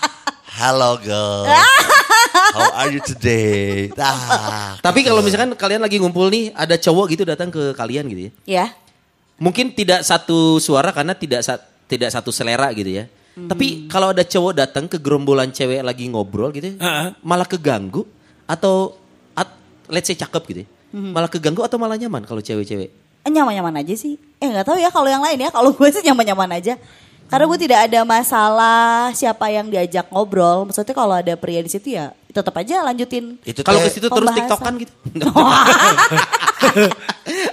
Hello 0.60 1.00
girl. 1.00 1.48
How 1.48 2.76
are 2.76 2.92
you 2.92 3.00
today? 3.00 3.88
Ah. 3.96 4.76
Tapi 4.78 5.00
kalau 5.00 5.24
misalkan 5.24 5.56
kalian 5.56 5.80
lagi 5.80 5.96
ngumpul 5.96 6.28
nih, 6.28 6.52
ada 6.52 6.76
cowok 6.76 7.16
gitu 7.16 7.24
datang 7.24 7.48
ke 7.48 7.72
kalian 7.72 8.04
gitu 8.08 8.28
ya. 8.28 8.32
ya. 8.44 8.66
Mungkin 9.40 9.72
tidak 9.72 10.04
satu 10.04 10.60
suara 10.60 10.92
karena 10.92 11.16
tidak 11.16 11.40
sa- 11.40 11.64
tidak 11.88 12.12
satu 12.12 12.28
selera 12.30 12.68
gitu 12.70 12.92
ya. 12.92 13.08
Tapi 13.40 13.88
kalau 13.88 14.12
ada 14.12 14.20
cowok 14.20 14.52
datang 14.52 14.84
ke 14.84 15.00
gerombolan 15.00 15.48
cewek 15.48 15.80
lagi 15.80 16.04
ngobrol 16.12 16.52
gitu, 16.52 16.70
ya, 16.70 16.76
Heeh. 16.76 17.08
malah 17.24 17.48
keganggu 17.48 18.04
atau 18.44 19.00
at, 19.32 19.48
let's 19.88 20.04
say 20.04 20.14
cakep 20.14 20.42
gitu 20.46 20.60
ya. 20.62 20.68
Malah 20.92 21.30
keganggu 21.30 21.64
atau 21.64 21.80
malah 21.80 21.96
nyaman 21.96 22.26
kalau 22.28 22.44
cewek-cewek? 22.44 22.90
Nyaman-nyaman 23.24 23.80
aja 23.80 23.94
sih. 23.96 24.20
Eh 24.36 24.44
nggak 24.44 24.66
tahu 24.66 24.76
ya 24.76 24.90
kalau 24.92 25.08
yang 25.08 25.22
lain 25.24 25.40
ya. 25.40 25.48
Kalau 25.48 25.72
gue 25.72 25.88
sih 25.88 26.02
nyaman-nyaman 26.02 26.50
aja. 26.52 26.74
Karena 27.30 27.44
gue 27.46 27.58
tidak 27.62 27.80
ada 27.86 28.00
masalah 28.02 29.14
siapa 29.14 29.48
yang 29.48 29.70
diajak 29.70 30.10
ngobrol. 30.10 30.66
Maksudnya 30.66 30.92
kalau 30.92 31.14
ada 31.14 31.32
pria 31.38 31.62
di 31.62 31.70
situ 31.70 31.94
ya 31.94 32.10
tetap 32.30 32.54
aja 32.54 32.82
lanjutin. 32.82 33.36
Itu 33.42 33.60
Kalau 33.60 33.78
ke 33.78 33.88
situ 33.88 34.06
terus 34.06 34.30
tiktokan 34.30 34.72
gitu. 34.78 34.92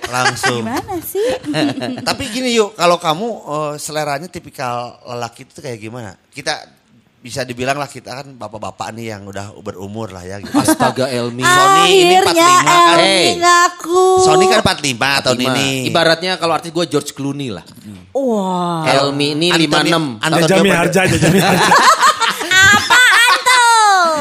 langsung. 0.08 0.62
Gimana 0.62 0.96
sih? 1.02 1.28
Tapi 2.08 2.24
gini 2.28 2.54
yuk, 2.54 2.74
kalau 2.74 2.98
kamu 2.98 3.28
eh, 3.28 3.74
seleranya 3.78 4.28
tipikal 4.28 4.76
lelaki 5.06 5.44
itu 5.44 5.60
kayak 5.60 5.80
gimana? 5.80 6.16
Kita 6.28 6.76
bisa 7.18 7.42
dibilang 7.42 7.76
lah 7.76 7.90
kita 7.90 8.14
kan 8.14 8.28
bapak-bapak 8.32 8.94
nih 8.94 9.12
yang 9.12 9.26
udah 9.26 9.52
berumur 9.60 10.08
lah 10.10 10.24
ya. 10.24 10.38
Gitu. 10.40 10.54
Astaga 10.54 11.10
Elmi. 11.10 11.42
Sony 11.42 11.84
ini 11.98 12.16
Akhirnya 12.16 12.22
45 12.24 12.64
kan. 12.64 12.78
Elmi 12.94 13.04
Hey. 13.04 13.26
ngaku. 13.36 14.04
Sony 14.22 14.46
kan 14.48 14.60
45 14.62 15.24
tahun 15.26 15.36
Lima. 15.36 15.50
ini. 15.52 15.70
Ibaratnya 15.90 16.32
kalau 16.38 16.54
artis 16.56 16.72
gue 16.72 16.86
George 16.88 17.12
Clooney 17.12 17.50
lah. 17.52 17.66
Wah. 18.14 18.86
Elmi 18.88 19.34
ini 19.34 19.48
Anthony- 19.50 19.92
56. 19.92 20.24
Anthony 20.24 20.46
Jami 20.48 20.70
Ber- 20.70 20.80
harja 20.80 21.00
aja, 21.04 21.18
jami 21.18 21.40
harja. 21.42 21.68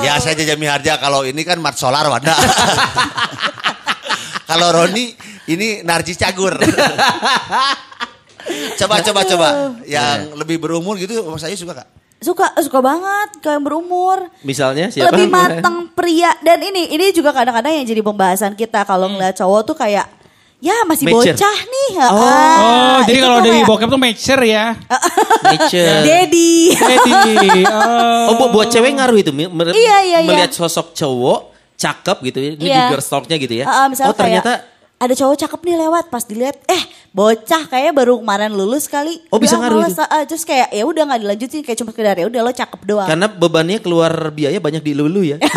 Ya 0.06 0.22
saya 0.22 0.38
Jami 0.38 0.70
Harja 0.70 1.02
kalau 1.02 1.26
ini 1.26 1.42
kan 1.42 1.58
Mat 1.58 1.74
Solar 1.74 2.06
Wanda. 2.06 2.30
kalau 4.50 4.70
Roni 4.70 5.18
ini 5.50 5.82
Narjis 5.82 6.14
Cagur. 6.14 6.54
coba 8.78 9.02
coba 9.02 9.20
coba 9.26 9.48
yang 9.82 10.30
lebih 10.38 10.62
berumur 10.62 10.94
gitu 10.94 11.26
saya 11.42 11.58
suka 11.58 11.82
kak. 11.82 11.88
Suka 12.22 12.54
suka 12.62 12.78
banget 12.78 13.42
kalau 13.42 13.58
yang 13.58 13.66
berumur. 13.66 14.18
Misalnya 14.46 14.94
siapa? 14.94 15.10
Lebih 15.10 15.26
matang 15.26 15.90
pria 15.90 16.38
dan 16.38 16.62
ini 16.62 16.94
ini 16.94 17.10
juga 17.10 17.34
kadang-kadang 17.34 17.74
yang 17.74 17.86
jadi 17.90 18.02
pembahasan 18.06 18.54
kita 18.54 18.86
kalau 18.86 19.10
ngeliat 19.10 19.34
cowok 19.34 19.74
tuh 19.74 19.74
kayak 19.74 20.06
ya 20.58 20.76
masih 20.84 21.04
Mature. 21.04 21.36
bocah 21.36 21.58
nih. 21.62 21.90
Oh. 21.98 22.10
Oh, 22.10 22.98
jadi 23.04 23.12
itu 23.12 23.22
kalau 23.22 23.36
tuh 23.36 23.44
dari 23.44 23.56
kayak, 23.56 23.68
bokep 23.68 23.88
tuh 23.88 24.00
mature 24.00 24.42
ya. 24.42 24.64
Nature. 25.52 26.00
Daddy. 26.02 26.54
Jadi, 26.74 27.50
oh. 27.62 28.24
Oh, 28.26 28.34
bu- 28.36 28.50
buat 28.52 28.68
cewek 28.68 28.92
ngaruh 28.92 29.18
itu 29.18 29.30
mer- 29.30 29.70
Iya, 29.70 29.96
iya, 30.02 30.18
iya. 30.18 30.18
melihat 30.24 30.50
sosok 30.50 30.90
cowok 30.92 31.40
cakep 31.76 32.16
gitu 32.24 32.38
ya. 32.38 32.50
Ini 32.50 32.58
di 32.58 32.66
Iya. 32.66 32.84
girl 32.88 33.00
stalknya 33.00 33.36
gitu 33.36 33.54
ya. 33.54 33.64
Ah, 33.64 33.74
ah, 33.74 33.86
misalnya 33.86 34.10
oh 34.10 34.16
ternyata 34.16 34.52
kayak 34.56 34.74
ada 34.96 35.12
cowok 35.14 35.36
cakep 35.38 35.60
nih 35.62 35.76
lewat 35.78 36.04
pas 36.08 36.24
dilihat 36.24 36.56
eh 36.66 36.82
bocah 37.12 37.62
kayaknya 37.68 37.92
baru 37.92 38.16
kemarin 38.16 38.48
lulus 38.50 38.88
kali. 38.88 39.20
Oh, 39.28 39.36
bisa 39.36 39.60
ngaruh 39.60 39.84
males, 39.84 40.00
ah, 40.00 40.24
terus 40.24 40.40
kayak 40.42 40.72
ya 40.72 40.82
udah 40.82 41.04
nggak 41.04 41.20
dilanjutin 41.20 41.60
kayak 41.60 41.76
cuma 41.76 41.92
sekedar 41.92 42.16
ya 42.16 42.26
udah 42.26 42.40
lo 42.40 42.48
cakep 42.50 42.80
doang. 42.82 43.04
karena 43.04 43.28
bebannya 43.28 43.78
keluar 43.78 44.12
biaya 44.30 44.56
banyak 44.56 44.80
di 44.80 44.92
lulu 44.92 45.20
ya. 45.22 45.36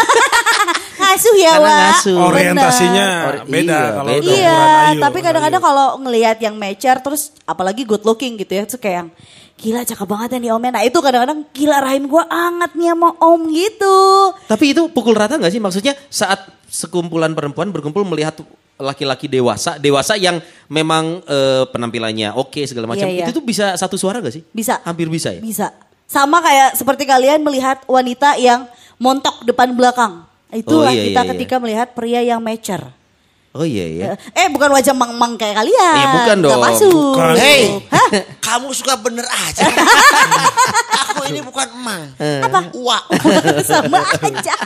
ngasuh 1.09 1.35
ya 1.35 1.53
Karena 1.57 1.65
Wak. 1.65 1.79
ngasuh. 1.81 2.17
Orientasinya 2.21 3.07
Or- 3.25 3.41
beda 3.45 3.73
iya, 3.73 3.89
kalau 3.91 4.09
beda. 4.13 4.29
Iya, 4.29 4.57
ayu, 4.93 4.99
tapi 5.01 5.19
kadang-kadang 5.19 5.61
kalau 5.61 5.87
ngelihat 5.99 6.37
yang 6.37 6.55
mature 6.55 6.99
terus 7.01 7.33
apalagi 7.43 7.81
good 7.83 8.05
looking 8.05 8.37
gitu 8.37 8.53
ya, 8.53 8.63
terus 8.69 8.77
kayak 8.77 8.95
yang 9.01 9.09
gila 9.59 9.83
cakep 9.83 10.07
banget 10.07 10.29
ya 10.31 10.39
nih 10.39 10.51
omnya. 10.53 10.71
Nah 10.71 10.83
itu 10.85 10.97
kadang-kadang 11.01 11.39
gila 11.51 11.77
rahim 11.83 12.07
gue 12.07 12.23
anget 12.31 12.71
nih 12.77 12.87
sama 12.93 13.09
om 13.19 13.41
gitu. 13.51 13.97
Tapi 14.47 14.65
itu 14.71 14.81
pukul 14.87 15.17
rata 15.17 15.35
nggak 15.35 15.51
sih? 15.51 15.59
Maksudnya 15.59 15.97
saat 16.07 16.47
sekumpulan 16.69 17.35
perempuan 17.35 17.73
berkumpul 17.73 18.05
melihat 18.07 18.39
laki-laki 18.79 19.27
dewasa, 19.27 19.75
dewasa 19.75 20.15
yang 20.15 20.39
memang 20.71 21.19
eh, 21.27 21.67
penampilannya 21.67 22.31
oke 22.31 22.63
segala 22.63 22.87
macam, 22.87 23.03
Iya, 23.03 23.11
iya. 23.11 23.25
itu 23.27 23.35
tuh 23.35 23.43
bisa 23.43 23.75
satu 23.75 23.99
suara 23.99 24.23
gak 24.23 24.31
sih? 24.31 24.43
Bisa. 24.55 24.79
Hampir 24.87 25.11
bisa 25.11 25.35
ya. 25.35 25.43
Bisa. 25.43 25.75
Sama 26.07 26.39
kayak 26.39 26.79
seperti 26.79 27.03
kalian 27.03 27.43
melihat 27.43 27.83
wanita 27.83 28.39
yang 28.39 28.71
montok 28.95 29.43
depan 29.43 29.75
belakang. 29.75 30.28
Itulah 30.49 30.89
Oh, 30.89 30.93
iya, 30.93 31.03
kita 31.07 31.21
iya, 31.21 31.25
iya. 31.25 31.31
ketika 31.35 31.55
melihat 31.61 31.87
pria 31.93 32.21
yang 32.25 32.41
mature. 32.41 32.89
Oh 33.49 33.65
iya 33.65 33.85
ya. 33.89 34.09
Eh 34.33 34.45
bukan 34.49 34.69
wajah 34.69 34.93
mang-mang 34.93 35.33
kayak 35.33 35.57
kalian. 35.57 35.95
Iya, 35.95 36.07
bukan 36.13 36.35
Nggak 36.37 36.53
dong. 36.53 36.61
masuk. 36.69 37.13
Bukan. 37.17 37.33
Hei, 37.33 37.61
Hah? 37.89 38.09
kamu 38.45 38.67
suka 38.73 38.93
bener 38.97 39.25
aja. 39.25 39.65
Aku 41.09 41.21
ini 41.25 41.41
bukan 41.41 41.65
emang. 41.65 42.13
Apa? 42.17 42.59
Uak. 42.81 43.03
Sama 43.61 44.05
aja. 44.05 44.57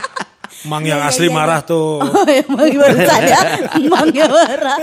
Mang 0.64 0.84
Iya, 0.84 0.96
yang 0.96 1.00
iya, 1.04 1.08
asli 1.12 1.28
iya, 1.28 1.36
marah 1.36 1.60
iya. 1.60 1.68
tuh. 1.68 2.00
Oh, 2.00 2.24
emang 2.24 2.68
barusan 2.72 3.20
ya. 3.24 3.40
Mang 3.88 4.08
yang 4.12 4.32
marah. 4.32 4.78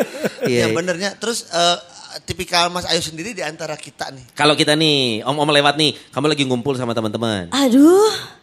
Iya. 0.46 0.66
Ya 0.66 0.74
benernya. 0.74 1.10
Terus 1.18 1.46
eh, 1.50 1.78
tipikal 2.26 2.70
Mas 2.70 2.86
Ayu 2.86 3.02
sendiri 3.02 3.34
di 3.34 3.42
antara 3.42 3.74
kita 3.74 4.10
nih. 4.10 4.34
Kalau 4.34 4.54
kita 4.54 4.74
nih, 4.74 5.22
om-om 5.26 5.50
lewat 5.50 5.78
nih, 5.78 5.94
kamu 6.10 6.26
lagi 6.30 6.44
ngumpul 6.46 6.74
sama 6.74 6.94
teman-teman. 6.94 7.50
Aduh. 7.50 8.41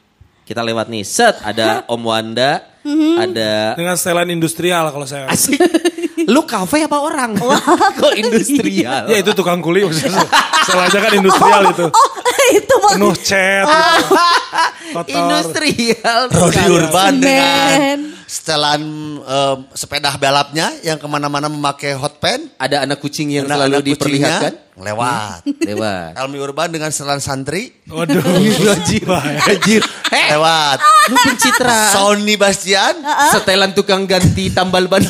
Kita 0.48 0.64
lewat 0.64 0.88
nih, 0.88 1.04
set 1.04 1.37
ada 1.38 1.84
Om 1.84 2.00
Wanda, 2.00 2.64
Mhm. 2.80 3.20
ada 3.20 3.76
Dengan 3.76 3.94
setelan 3.94 4.32
industrial 4.32 4.88
kalau 4.88 5.04
saya. 5.04 5.28
asik. 5.28 5.61
Lu 6.26 6.40
kafe 6.42 6.82
apa 6.82 6.96
orang? 6.98 7.37
Kok 8.00 8.14
industrial? 8.14 9.04
Ya 9.06 9.16
itu 9.18 9.32
tukang 9.32 9.61
kuli 9.61 9.84
maksudnya. 9.84 10.24
Setelahnya 10.64 10.98
kan 10.98 11.12
industrial 11.14 11.62
itu. 11.68 11.84
Oh 11.84 12.08
itu 12.50 12.74
mah. 12.78 12.92
Penuh 12.96 13.14
cat. 13.14 13.64
gitu. 13.64 14.16
Kotor. 14.94 15.08
Industrial. 15.11 16.20
Rodi 16.30 16.64
Urban 16.66 17.12
dengan. 17.18 17.98
Setelan 18.28 18.84
eh, 19.24 19.56
sepeda 19.72 20.12
balapnya 20.20 20.68
yang 20.84 21.00
ke 21.00 21.08
mana-mana 21.08 21.48
memakai 21.48 21.96
hot 21.96 22.20
pen. 22.20 22.52
Ada 22.60 22.84
anak 22.84 23.00
kucing 23.00 23.32
yang 23.32 23.48
Anak-anak 23.48 23.80
selalu 23.80 23.88
diperlihatkan. 23.96 24.52
Lewat. 24.76 25.40
Lewat. 25.64 26.12
Helmi 26.20 26.38
Urban 26.38 26.68
dengan 26.68 26.92
setelan 26.92 27.24
santri. 27.24 27.72
Waduh. 27.88 28.20
Anjir. 28.76 29.08
Anjir. 29.50 29.82
Lewat. 30.12 30.78
lu 31.08 31.16
pencitraan. 31.24 31.92
Sony 31.96 32.36
Bastian. 32.36 33.00
Setelan 33.32 33.72
tukang 33.72 34.04
ganti 34.04 34.52
tambal 34.52 34.84
ban. 34.92 35.00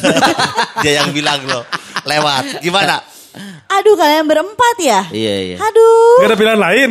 Dia 0.87 1.03
yang 1.03 1.11
bilang 1.11 1.43
loh. 1.43 1.67
Lewat. 2.07 2.63
Gimana? 2.63 3.18
Aduh 3.71 3.95
kalian 3.95 4.25
berempat 4.25 4.77
ya? 4.79 5.01
Iya, 5.09 5.35
iya. 5.45 5.57
Aduh. 5.59 6.19
Gak 6.19 6.29
ada 6.29 6.37
pilihan 6.37 6.57
lain. 6.59 6.89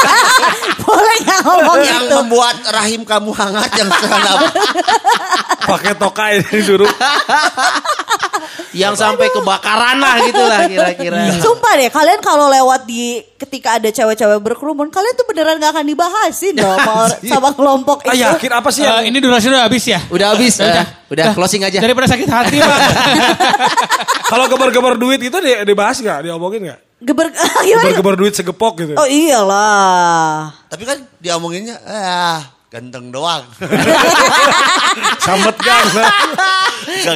Boleh 0.82 1.16
gak 1.22 1.40
ngomong 1.42 1.78
yang 1.80 2.02
gitu? 2.02 2.14
membuat 2.18 2.56
rahim 2.66 3.00
kamu 3.02 3.30
hangat 3.30 3.70
yang 3.72 3.88
sekarang 3.90 4.40
Pakai 5.62 5.92
tokai 5.94 6.32
dulu. 6.60 6.88
yang 8.72 8.96
sampai 8.96 9.28
kebakaran 9.30 9.96
lah 9.96 10.16
gitu 10.22 10.40
lah 10.40 10.64
kira-kira. 10.64 11.28
Sumpah 11.38 11.72
deh, 11.76 11.88
kalian 11.88 12.18
kalau 12.18 12.48
lewat 12.48 12.82
di 12.82 13.20
ketika 13.36 13.76
ada 13.76 13.86
cewek-cewek 13.86 14.40
berkerumun, 14.40 14.88
kalian 14.88 15.12
tuh 15.12 15.24
beneran 15.24 15.56
gak 15.56 15.72
akan 15.72 15.84
dibahasin 15.84 16.56
dong 16.56 16.80
sama, 17.30 17.52
kelompok 17.52 18.00
Ah 18.02 18.12
itu. 18.12 18.24
yakin 18.24 18.52
apa 18.54 18.68
sih 18.70 18.80
yang 18.80 18.96
Eh, 18.98 19.08
ini 19.08 19.18
durasi 19.18 19.46
udah 19.46 19.62
habis 19.62 19.84
ya? 19.84 20.00
Udah 20.08 20.32
habis, 20.32 20.56
udah, 20.56 20.86
udah 21.06 21.24
Dah. 21.30 21.34
closing 21.36 21.62
aja. 21.62 21.78
Daripada 21.78 22.08
sakit 22.08 22.24
hati 22.26 22.56
pak. 22.58 22.78
kalau 24.32 24.48
gebar-gebar 24.48 24.96
duit 24.96 25.20
itu 25.20 25.36
di, 25.36 25.52
dibahas 25.82 25.98
gak? 25.98 26.18
Diomongin 26.22 26.70
gak? 26.70 26.80
Geber, 27.02 27.26
gimana? 27.66 27.82
Gebar-gebar 27.90 28.14
duit 28.14 28.34
segepok 28.38 28.74
gitu. 28.86 28.94
Oh 28.94 29.08
iyalah. 29.10 30.54
Tapi 30.70 30.86
kan 30.86 31.02
diomonginnya, 31.18 31.74
ah 31.82 32.46
ganteng 32.70 33.10
doang. 33.10 33.42
Sambet 35.26 35.58
gang. 35.58 35.86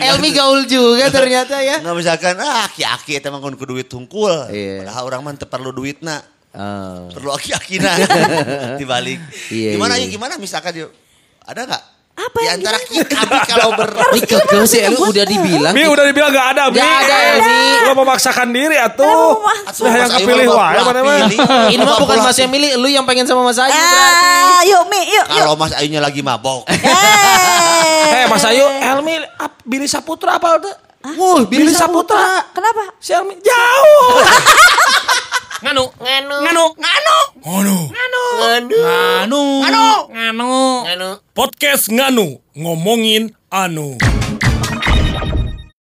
Elmi 0.03 0.35
gaul 0.35 0.67
juga 0.67 1.07
ternyata 1.15 1.63
ya. 1.63 1.79
Nah 1.87 1.95
misalkan, 1.95 2.35
ah 2.43 2.67
aki-aki 2.67 3.23
itu 3.23 3.27
emang 3.31 3.39
kudu 3.55 3.79
duit 3.79 3.87
tungkul. 3.87 4.35
Iya. 4.51 4.83
Padahal 4.83 5.03
orang 5.07 5.21
mah 5.23 5.33
perlu 5.47 5.71
duit 5.71 6.03
nak. 6.03 6.27
Oh. 6.51 7.07
Perlu 7.15 7.31
aki-aki 7.31 7.79
nak. 7.79 7.97
Dibalik. 8.83 9.23
Iya, 9.55 9.79
gimana 9.79 9.95
iya. 10.03 10.11
ya 10.11 10.13
gimana 10.19 10.35
misalkan 10.35 10.75
yuk. 10.75 10.91
Ada 11.47 11.63
nggak? 11.63 11.85
Apa 12.17 12.39
Di 12.41 12.49
yang 12.49 12.57
antara 12.65 12.79
kami 12.81 13.39
kalau 13.45 13.71
ber... 13.77 13.89
Ini 13.93 14.21
kekeh 14.25 14.65
sih 14.65 14.81
Elmi 14.89 15.05
udah 15.05 15.25
dibilang. 15.29 15.73
Mi 15.77 15.85
udah 15.85 16.05
dibilang 16.09 16.33
gak 16.33 16.49
ada, 16.57 16.63
Mi. 16.73 16.81
Gak 16.81 16.97
ada, 17.05 17.17
Mi. 17.45 17.61
Lo 17.85 17.93
memaksakan 17.93 18.49
diri 18.57 18.77
atuh. 18.81 19.45
Udah 19.85 19.93
yang 20.01 20.13
kepilih 20.17 20.49
mah. 20.49 20.73
Ini 21.69 21.83
mah 21.85 21.97
bukan 22.01 22.17
Mas 22.25 22.41
yang 22.41 22.49
milih, 22.49 22.81
lu 22.81 22.89
yang 22.89 23.05
pengen 23.05 23.29
sama 23.29 23.45
Mas 23.45 23.61
Ayu 23.61 23.69
berarti. 23.69 24.17
Ah, 24.49 24.61
yuk 24.65 24.83
Mi, 24.89 25.01
yuk, 25.13 25.27
yuk. 25.29 25.45
Kalau 25.45 25.55
Mas 25.61 25.73
Ayunya 25.77 26.01
lagi 26.01 26.25
mabok. 26.25 26.65
Eh, 26.73 26.81
Eh 28.17 28.25
Mas 28.33 28.45
Ayu, 28.49 28.65
Elmi, 28.65 29.21
Billy 29.69 29.85
Saputra 29.85 30.41
apa 30.41 30.57
udah? 30.57 30.75
Wuh, 31.21 31.45
Billy 31.45 31.71
Saputra. 31.71 32.49
Kenapa? 32.57 32.97
Si 32.97 33.13
Elmi 33.13 33.37
jauh. 33.45 34.09
Nganu. 35.63 35.85
Nganu. 36.03 36.37
Nganu. 36.45 36.65
Nganu. 36.77 37.17
Nganu. 37.41 37.77
Nganu. 38.39 38.77
Anu. 39.23 39.43
Nganu. 39.63 39.83
Anu. 40.13 40.51
Nganu. 40.85 41.09
Podcast 41.35 41.89
Nganu, 41.93 42.27
ngomongin 42.57 43.33
anu. 43.51 43.97